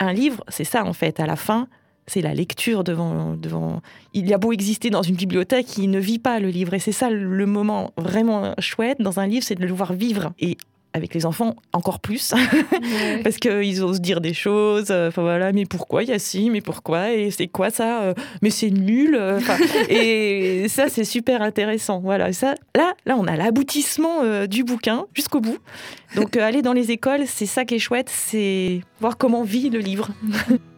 un 0.00 0.12
livre, 0.12 0.42
c'est 0.48 0.64
ça 0.64 0.84
en 0.84 0.92
fait. 0.92 1.20
À 1.20 1.26
la 1.26 1.36
fin, 1.36 1.68
c'est 2.08 2.22
la 2.22 2.34
lecture 2.34 2.82
devant, 2.82 3.34
devant. 3.34 3.82
Il 4.14 4.28
y 4.28 4.34
a 4.34 4.38
beau 4.38 4.50
exister 4.50 4.90
dans 4.90 5.02
une 5.02 5.14
bibliothèque, 5.14 5.78
il 5.78 5.92
ne 5.92 6.00
vit 6.00 6.18
pas 6.18 6.40
le 6.40 6.48
livre. 6.48 6.74
Et 6.74 6.80
c'est 6.80 6.90
ça 6.90 7.08
le 7.08 7.46
moment 7.46 7.92
vraiment 7.96 8.54
chouette 8.58 9.00
dans 9.00 9.20
un 9.20 9.28
livre, 9.28 9.44
c'est 9.44 9.54
de 9.54 9.64
le 9.64 9.72
voir 9.72 9.92
vivre. 9.92 10.32
Et 10.40 10.56
avec 10.92 11.14
les 11.14 11.26
enfants 11.26 11.56
encore 11.72 12.00
plus. 12.00 12.34
Parce 13.22 13.36
qu'ils 13.36 13.82
osent 13.82 14.00
dire 14.00 14.20
des 14.20 14.34
choses 14.34 14.86
euh, 14.90 15.08
enfin 15.08 15.22
voilà 15.22 15.52
mais 15.52 15.64
pourquoi 15.64 16.02
il 16.02 16.08
y 16.08 16.12
a 16.12 16.18
ci 16.18 16.50
mais 16.50 16.60
pourquoi 16.60 17.12
et 17.12 17.30
c'est 17.30 17.48
quoi 17.48 17.70
ça 17.70 18.02
euh, 18.02 18.14
mais 18.42 18.50
c'est 18.50 18.70
nul 18.70 19.14
euh, 19.14 19.40
et 19.88 20.66
ça 20.68 20.88
c'est 20.88 21.04
super 21.04 21.42
intéressant 21.42 22.00
voilà. 22.00 22.32
Ça 22.32 22.54
là 22.76 22.94
là 23.06 23.16
on 23.18 23.26
a 23.26 23.36
l'aboutissement 23.36 24.46
du 24.46 24.64
bouquin 24.64 25.06
jusqu'au 25.14 25.40
bout. 25.40 25.58
Donc 26.16 26.36
aller 26.36 26.62
dans 26.62 26.72
les 26.72 26.90
écoles 26.90 27.24
c'est 27.26 27.46
ça 27.46 27.64
qui 27.64 27.74
est 27.74 27.78
chouette 27.78 28.10
c'est 28.10 28.80
voir 29.00 29.16
comment 29.16 29.42
vit 29.42 29.70
le 29.70 29.80
livre 29.80 30.08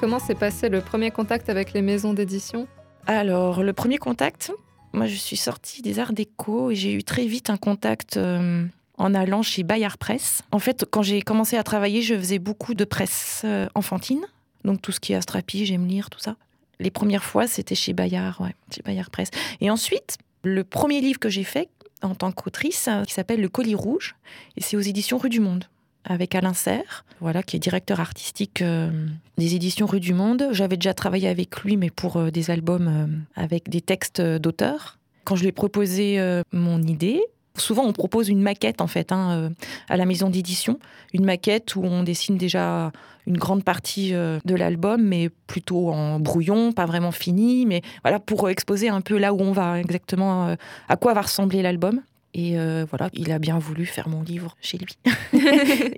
Comment 0.00 0.18
s'est 0.18 0.34
passé 0.34 0.70
le 0.70 0.80
premier 0.80 1.10
contact 1.10 1.50
avec 1.50 1.74
les 1.74 1.82
maisons 1.82 2.14
d'édition? 2.14 2.66
Alors, 3.06 3.62
le 3.62 3.74
premier 3.74 3.98
contact, 3.98 4.50
moi 4.94 5.04
je 5.04 5.14
suis 5.14 5.36
sortie 5.36 5.82
des 5.82 5.98
arts 5.98 6.14
déco 6.14 6.70
et 6.70 6.74
j'ai 6.74 6.94
eu 6.94 7.04
très 7.04 7.26
vite 7.26 7.50
un 7.50 7.58
contact 7.58 8.16
euh, 8.16 8.64
en 8.96 9.14
allant 9.14 9.42
chez 9.42 9.62
Bayard 9.62 9.98
Presse. 9.98 10.40
En 10.52 10.58
fait, 10.58 10.86
quand 10.90 11.02
j'ai 11.02 11.20
commencé 11.20 11.58
à 11.58 11.62
travailler, 11.62 12.00
je 12.00 12.14
faisais 12.14 12.38
beaucoup 12.38 12.72
de 12.72 12.86
presse 12.86 13.42
euh, 13.44 13.68
enfantine, 13.74 14.22
donc 14.64 14.80
tout 14.80 14.90
ce 14.90 15.00
qui 15.00 15.12
est 15.12 15.16
Astrapi, 15.16 15.66
j'aime 15.66 15.86
lire, 15.86 16.08
tout 16.08 16.18
ça. 16.18 16.36
Les 16.78 16.90
premières 16.90 17.24
fois, 17.24 17.46
c'était 17.46 17.74
chez 17.74 17.92
Bayard, 17.92 18.40
chez 18.74 18.80
Bayard 18.82 19.10
Presse. 19.10 19.28
Et 19.60 19.70
ensuite, 19.70 20.16
le 20.44 20.64
premier 20.64 21.02
livre 21.02 21.18
que 21.18 21.28
j'ai 21.28 21.44
fait 21.44 21.68
en 22.00 22.14
tant 22.14 22.32
qu'autrice, 22.32 22.88
qui 23.06 23.12
s'appelle 23.12 23.42
Le 23.42 23.50
colis 23.50 23.74
rouge, 23.74 24.16
et 24.56 24.62
c'est 24.62 24.78
aux 24.78 24.80
éditions 24.80 25.18
Rue 25.18 25.28
du 25.28 25.40
Monde 25.40 25.66
avec 26.04 26.34
Alain 26.34 26.54
Serre, 26.54 27.04
voilà, 27.20 27.42
qui 27.42 27.56
est 27.56 27.58
directeur 27.58 28.00
artistique 28.00 28.62
euh, 28.62 28.90
des 29.38 29.54
éditions 29.54 29.86
Rue 29.86 30.00
du 30.00 30.14
Monde. 30.14 30.48
J'avais 30.52 30.76
déjà 30.76 30.94
travaillé 30.94 31.28
avec 31.28 31.60
lui, 31.60 31.76
mais 31.76 31.90
pour 31.90 32.16
euh, 32.16 32.30
des 32.30 32.50
albums 32.50 32.88
euh, 32.88 33.06
avec 33.40 33.68
des 33.68 33.80
textes 33.80 34.20
d'auteurs. 34.20 34.98
Quand 35.24 35.36
je 35.36 35.42
lui 35.42 35.48
ai 35.48 35.52
proposé 35.52 36.18
mon 36.50 36.82
idée, 36.82 37.22
souvent 37.54 37.84
on 37.84 37.92
propose 37.92 38.30
une 38.30 38.40
maquette 38.40 38.80
en 38.80 38.86
fait 38.86 39.12
hein, 39.12 39.52
à 39.88 39.96
la 39.96 40.06
maison 40.06 40.30
d'édition, 40.30 40.80
une 41.12 41.24
maquette 41.24 41.76
où 41.76 41.84
on 41.84 42.02
dessine 42.02 42.36
déjà 42.36 42.90
une 43.26 43.36
grande 43.36 43.62
partie 43.62 44.12
de 44.12 44.54
l'album, 44.54 45.02
mais 45.02 45.28
plutôt 45.46 45.90
en 45.90 46.18
brouillon, 46.18 46.72
pas 46.72 46.86
vraiment 46.86 47.12
fini, 47.12 47.66
mais 47.66 47.82
voilà 48.02 48.18
pour 48.18 48.48
exposer 48.48 48.88
un 48.88 49.02
peu 49.02 49.18
là 49.18 49.32
où 49.32 49.40
on 49.40 49.52
va 49.52 49.78
exactement, 49.78 50.56
à 50.88 50.96
quoi 50.96 51.12
va 51.12 51.20
ressembler 51.20 51.62
l'album. 51.62 52.00
Et 52.32 52.58
euh, 52.58 52.86
voilà, 52.88 53.10
il 53.12 53.32
a 53.32 53.38
bien 53.38 53.58
voulu 53.58 53.86
faire 53.86 54.08
mon 54.08 54.22
livre 54.22 54.56
chez 54.60 54.78
lui. 54.78 54.96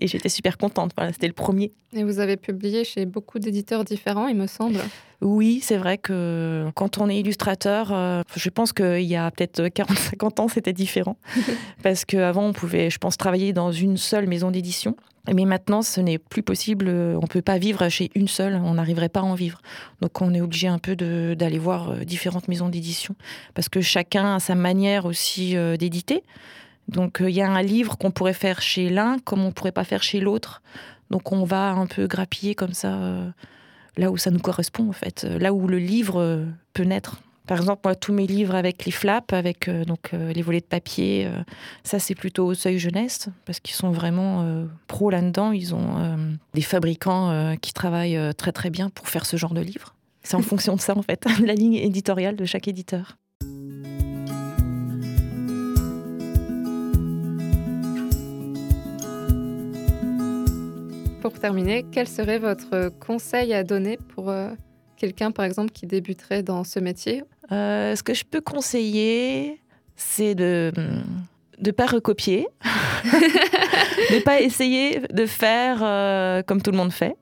et 0.00 0.06
j'étais 0.06 0.28
super 0.28 0.56
contente. 0.56 0.92
Voilà, 0.96 1.12
c'était 1.12 1.26
le 1.26 1.32
premier. 1.32 1.72
Et 1.92 2.04
vous 2.04 2.18
avez 2.20 2.36
publié 2.36 2.84
chez 2.84 3.06
beaucoup 3.06 3.38
d'éditeurs 3.38 3.84
différents, 3.84 4.28
il 4.28 4.36
me 4.36 4.46
semble. 4.46 4.80
Oui, 5.22 5.60
c'est 5.62 5.76
vrai 5.76 5.98
que 5.98 6.68
quand 6.74 6.98
on 6.98 7.08
est 7.08 7.16
illustrateur, 7.16 7.92
euh, 7.92 8.22
je 8.34 8.50
pense 8.50 8.72
qu'il 8.72 9.02
y 9.02 9.14
a 9.14 9.30
peut-être 9.30 9.62
40-50 9.62 10.40
ans, 10.40 10.48
c'était 10.48 10.72
différent. 10.72 11.16
Parce 11.82 12.04
qu'avant, 12.04 12.46
on 12.46 12.52
pouvait, 12.52 12.90
je 12.90 12.98
pense, 12.98 13.16
travailler 13.16 13.52
dans 13.52 13.70
une 13.70 13.96
seule 13.96 14.26
maison 14.26 14.50
d'édition. 14.50 14.96
Mais 15.32 15.44
maintenant, 15.44 15.82
ce 15.82 16.00
n'est 16.00 16.18
plus 16.18 16.42
possible. 16.42 16.88
On 16.88 17.22
ne 17.22 17.26
peut 17.28 17.42
pas 17.42 17.58
vivre 17.58 17.88
chez 17.88 18.10
une 18.16 18.26
seule. 18.26 18.56
On 18.56 18.74
n'arriverait 18.74 19.08
pas 19.08 19.20
à 19.20 19.22
en 19.22 19.34
vivre. 19.34 19.60
Donc, 20.00 20.20
on 20.20 20.34
est 20.34 20.40
obligé 20.40 20.66
un 20.66 20.78
peu 20.78 20.96
d'aller 20.96 21.58
voir 21.58 21.90
euh, 21.90 22.04
différentes 22.04 22.48
maisons 22.48 22.68
d'édition. 22.68 23.14
Parce 23.54 23.68
que 23.68 23.80
chacun 23.80 24.34
a 24.34 24.40
sa 24.40 24.56
manière 24.56 25.06
aussi 25.06 25.56
euh, 25.56 25.76
d'éditer. 25.76 26.24
Donc, 26.88 27.18
il 27.20 27.30
y 27.30 27.42
a 27.42 27.48
un 27.48 27.62
livre 27.62 27.96
qu'on 27.96 28.10
pourrait 28.10 28.32
faire 28.32 28.60
chez 28.60 28.88
l'un, 28.88 29.18
comme 29.20 29.44
on 29.44 29.48
ne 29.48 29.52
pourrait 29.52 29.70
pas 29.70 29.84
faire 29.84 30.02
chez 30.02 30.18
l'autre. 30.18 30.62
Donc, 31.10 31.30
on 31.30 31.44
va 31.44 31.70
un 31.70 31.86
peu 31.86 32.08
grappiller 32.08 32.56
comme 32.56 32.72
ça 32.72 32.98
là 33.96 34.10
où 34.10 34.16
ça 34.16 34.30
nous 34.30 34.38
correspond 34.38 34.88
en 34.88 34.92
fait, 34.92 35.24
euh, 35.24 35.38
là 35.38 35.52
où 35.52 35.66
le 35.66 35.78
livre 35.78 36.20
euh, 36.20 36.46
peut 36.72 36.84
naître. 36.84 37.20
Par 37.46 37.58
exemple, 37.58 37.80
moi, 37.84 37.96
tous 37.96 38.12
mes 38.12 38.26
livres 38.26 38.54
avec 38.54 38.84
les 38.84 38.92
flaps, 38.92 39.32
avec 39.32 39.66
euh, 39.66 39.84
donc 39.84 40.12
les 40.12 40.42
volets 40.42 40.60
de 40.60 40.66
papier, 40.66 41.28
ça 41.82 41.98
c'est 41.98 42.14
plutôt 42.14 42.46
au 42.46 42.54
seuil 42.54 42.78
jeunesse 42.78 43.28
parce 43.44 43.58
qu'ils 43.58 43.74
sont 43.74 43.90
vraiment 43.90 44.64
pros 44.86 45.10
là-dedans. 45.10 45.50
Ils 45.50 45.74
ont 45.74 46.28
des 46.54 46.62
fabricants 46.62 47.56
qui 47.60 47.72
travaillent 47.72 48.32
très 48.36 48.52
très 48.52 48.70
bien 48.70 48.90
pour 48.90 49.08
faire 49.08 49.26
ce 49.26 49.36
genre 49.36 49.54
de 49.54 49.60
livres. 49.60 49.96
C'est 50.22 50.36
en 50.36 50.42
fonction 50.42 50.76
de 50.76 50.80
ça 50.80 50.96
en 50.96 51.02
fait, 51.02 51.26
la 51.44 51.54
ligne 51.54 51.74
éditoriale 51.74 52.36
de 52.36 52.44
chaque 52.44 52.68
éditeur. 52.68 53.16
Pour 61.22 61.38
terminer, 61.38 61.86
quel 61.92 62.08
serait 62.08 62.40
votre 62.40 62.90
conseil 62.98 63.54
à 63.54 63.62
donner 63.62 63.96
pour 63.96 64.28
euh, 64.28 64.50
quelqu'un, 64.96 65.30
par 65.30 65.44
exemple, 65.44 65.70
qui 65.70 65.86
débuterait 65.86 66.42
dans 66.42 66.64
ce 66.64 66.80
métier? 66.80 67.22
Euh, 67.52 67.94
Ce 67.94 68.02
que 68.02 68.12
je 68.12 68.24
peux 68.24 68.40
conseiller, 68.40 69.60
c'est 69.94 70.34
de 70.34 70.72
ne 71.60 71.70
pas 71.70 71.86
recopier, 71.86 72.48
de 73.04 74.16
ne 74.16 74.20
pas 74.20 74.40
essayer 74.40 75.00
de 75.12 75.26
faire 75.26 75.78
euh, 75.82 76.42
comme 76.42 76.60
tout 76.60 76.72
le 76.72 76.76
monde 76.76 76.92
fait, 76.92 77.14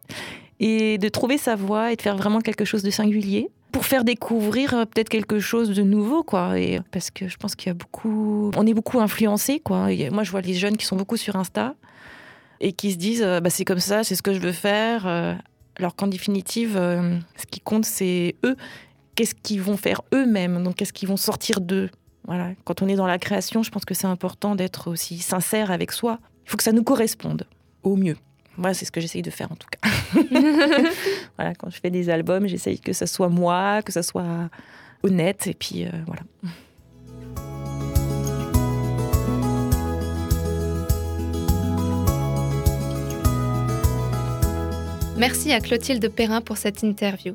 et 0.60 0.96
de 0.96 1.08
trouver 1.10 1.36
sa 1.36 1.54
voie 1.54 1.92
et 1.92 1.96
de 1.96 2.00
faire 2.02 2.16
vraiment 2.16 2.40
quelque 2.40 2.64
chose 2.64 2.82
de 2.82 2.90
singulier 2.90 3.50
pour 3.70 3.84
faire 3.84 4.02
découvrir 4.02 4.70
peut-être 4.88 5.10
quelque 5.10 5.38
chose 5.38 5.70
de 5.70 5.82
nouveau 5.82 6.22
quoi. 6.22 6.58
Et 6.58 6.80
parce 6.90 7.10
que 7.10 7.28
je 7.28 7.36
pense 7.36 7.54
qu'il 7.54 7.68
y 7.68 7.70
a 7.70 7.74
beaucoup 7.74 8.50
on 8.56 8.66
est 8.66 8.74
beaucoup 8.74 8.98
influencé 8.98 9.60
quoi. 9.60 9.88
Moi 10.10 10.24
je 10.24 10.30
vois 10.30 10.40
les 10.40 10.54
jeunes 10.54 10.76
qui 10.76 10.86
sont 10.86 10.96
beaucoup 10.96 11.16
sur 11.16 11.36
Insta 11.36 11.74
et 12.60 12.72
qui 12.72 12.92
se 12.92 12.96
disent 12.96 13.22
euh, 13.22 13.40
bah, 13.40 13.50
c'est 13.50 13.64
comme 13.64 13.80
ça, 13.80 14.04
c'est 14.04 14.14
ce 14.14 14.22
que 14.22 14.34
je 14.34 14.38
veux 14.38 14.52
faire. 14.52 15.06
Euh. 15.06 15.34
alors 15.76 15.96
qu'en 15.96 16.06
définitive, 16.06 16.76
euh, 16.76 17.18
ce 17.36 17.46
qui 17.46 17.60
compte, 17.60 17.84
c'est 17.84 18.36
eux. 18.44 18.56
Qu'est-ce 19.14 19.34
qu'ils 19.34 19.60
vont 19.60 19.76
faire 19.76 20.02
eux-mêmes? 20.14 20.62
Donc, 20.62 20.76
qu'est-ce 20.76 20.92
qu'ils 20.92 21.08
vont 21.08 21.16
sortir 21.16 21.60
d'eux? 21.60 21.90
Voilà. 22.26 22.50
Quand 22.64 22.82
on 22.82 22.88
est 22.88 22.94
dans 22.94 23.06
la 23.06 23.18
création, 23.18 23.62
je 23.62 23.70
pense 23.70 23.84
que 23.84 23.94
c'est 23.94 24.06
important 24.06 24.54
d'être 24.54 24.88
aussi 24.88 25.18
sincère 25.18 25.70
avec 25.70 25.92
soi. 25.92 26.20
Il 26.44 26.50
faut 26.50 26.56
que 26.56 26.62
ça 26.62 26.72
nous 26.72 26.84
corresponde 26.84 27.46
au 27.82 27.96
mieux. 27.96 28.16
Moi, 28.56 28.74
c'est 28.74 28.84
ce 28.84 28.92
que 28.92 29.00
j'essaye 29.00 29.22
de 29.22 29.30
faire 29.30 29.50
en 29.50 29.56
tout 29.56 29.68
cas. 29.70 29.88
voilà, 31.36 31.54
quand 31.54 31.70
je 31.70 31.80
fais 31.80 31.90
des 31.90 32.10
albums, 32.10 32.46
j'essaye 32.46 32.78
que 32.78 32.92
ça 32.92 33.06
soit 33.06 33.28
moi, 33.28 33.82
que 33.82 33.92
ça 33.92 34.02
soit 34.02 34.48
honnête, 35.02 35.46
et 35.46 35.54
puis 35.54 35.86
voilà. 36.06 36.22
Merci 45.20 45.52
à 45.52 45.60
Clotilde 45.60 46.08
Perrin 46.08 46.40
pour 46.40 46.56
cette 46.56 46.82
interview. 46.82 47.34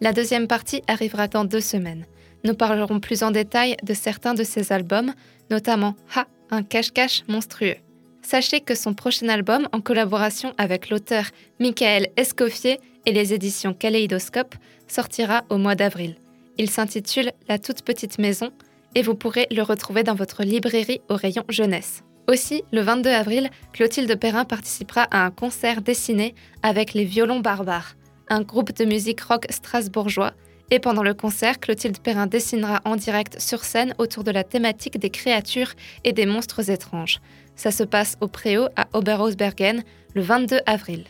La 0.00 0.12
deuxième 0.12 0.46
partie 0.46 0.82
arrivera 0.86 1.26
dans 1.26 1.44
deux 1.44 1.60
semaines. 1.60 2.06
Nous 2.44 2.54
parlerons 2.54 3.00
plus 3.00 3.24
en 3.24 3.32
détail 3.32 3.76
de 3.82 3.92
certains 3.92 4.34
de 4.34 4.44
ses 4.44 4.70
albums, 4.70 5.12
notamment 5.50 5.96
Ha, 6.14 6.28
un 6.52 6.62
cache-cache 6.62 7.24
monstrueux. 7.26 7.74
sachez 8.22 8.60
que 8.60 8.76
son 8.76 8.94
prochain 8.94 9.28
album, 9.28 9.68
en 9.72 9.80
collaboration 9.80 10.54
avec 10.58 10.90
l'auteur 10.90 11.24
Michael 11.58 12.06
Escoffier 12.16 12.78
et 13.04 13.12
les 13.12 13.34
éditions 13.34 13.74
Kaleidoscope, 13.74 14.54
sortira 14.86 15.42
au 15.50 15.58
mois 15.58 15.74
d'avril. 15.74 16.14
Il 16.56 16.70
s'intitule 16.70 17.32
La 17.48 17.58
toute 17.58 17.82
petite 17.82 18.20
maison 18.20 18.52
et 18.94 19.02
vous 19.02 19.16
pourrez 19.16 19.48
le 19.50 19.62
retrouver 19.62 20.04
dans 20.04 20.14
votre 20.14 20.44
librairie 20.44 21.00
au 21.08 21.16
rayon 21.16 21.42
jeunesse. 21.48 22.04
Aussi, 22.26 22.62
le 22.72 22.80
22 22.80 23.10
avril, 23.10 23.50
Clotilde 23.72 24.18
Perrin 24.18 24.46
participera 24.46 25.02
à 25.10 25.26
un 25.26 25.30
concert 25.30 25.82
dessiné 25.82 26.34
avec 26.62 26.94
les 26.94 27.04
Violons 27.04 27.40
Barbares, 27.40 27.96
un 28.28 28.40
groupe 28.40 28.74
de 28.74 28.86
musique 28.86 29.20
rock 29.20 29.46
strasbourgeois. 29.50 30.32
Et 30.70 30.78
pendant 30.78 31.02
le 31.02 31.12
concert, 31.12 31.60
Clotilde 31.60 31.98
Perrin 31.98 32.26
dessinera 32.26 32.80
en 32.86 32.96
direct 32.96 33.38
sur 33.38 33.62
scène 33.62 33.94
autour 33.98 34.24
de 34.24 34.30
la 34.30 34.42
thématique 34.42 34.98
des 34.98 35.10
créatures 35.10 35.72
et 36.04 36.14
des 36.14 36.24
monstres 36.24 36.70
étranges. 36.70 37.20
Ça 37.56 37.70
se 37.70 37.84
passe 37.84 38.16
au 38.22 38.28
Préau 38.28 38.68
à 38.74 38.88
Oberhausbergen 38.94 39.84
le 40.14 40.22
22 40.22 40.60
avril. 40.64 41.04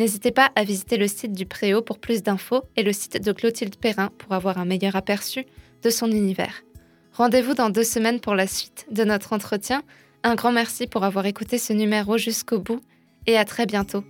N'hésitez 0.00 0.32
pas 0.32 0.50
à 0.56 0.64
visiter 0.64 0.96
le 0.96 1.06
site 1.06 1.32
du 1.32 1.46
Préau 1.46 1.80
pour 1.80 2.00
plus 2.00 2.24
d'infos 2.24 2.64
et 2.76 2.82
le 2.82 2.92
site 2.92 3.24
de 3.24 3.30
Clotilde 3.30 3.76
Perrin 3.76 4.10
pour 4.18 4.32
avoir 4.32 4.58
un 4.58 4.64
meilleur 4.64 4.96
aperçu 4.96 5.46
de 5.82 5.90
son 5.90 6.10
univers. 6.10 6.64
Rendez-vous 7.12 7.54
dans 7.54 7.70
deux 7.70 7.84
semaines 7.84 8.20
pour 8.20 8.34
la 8.34 8.46
suite 8.46 8.86
de 8.90 9.04
notre 9.04 9.32
entretien. 9.32 9.82
Un 10.26 10.34
grand 10.34 10.50
merci 10.50 10.88
pour 10.88 11.04
avoir 11.04 11.24
écouté 11.26 11.56
ce 11.56 11.72
numéro 11.72 12.18
jusqu'au 12.18 12.58
bout 12.58 12.80
et 13.28 13.38
à 13.38 13.44
très 13.44 13.64
bientôt 13.64 14.02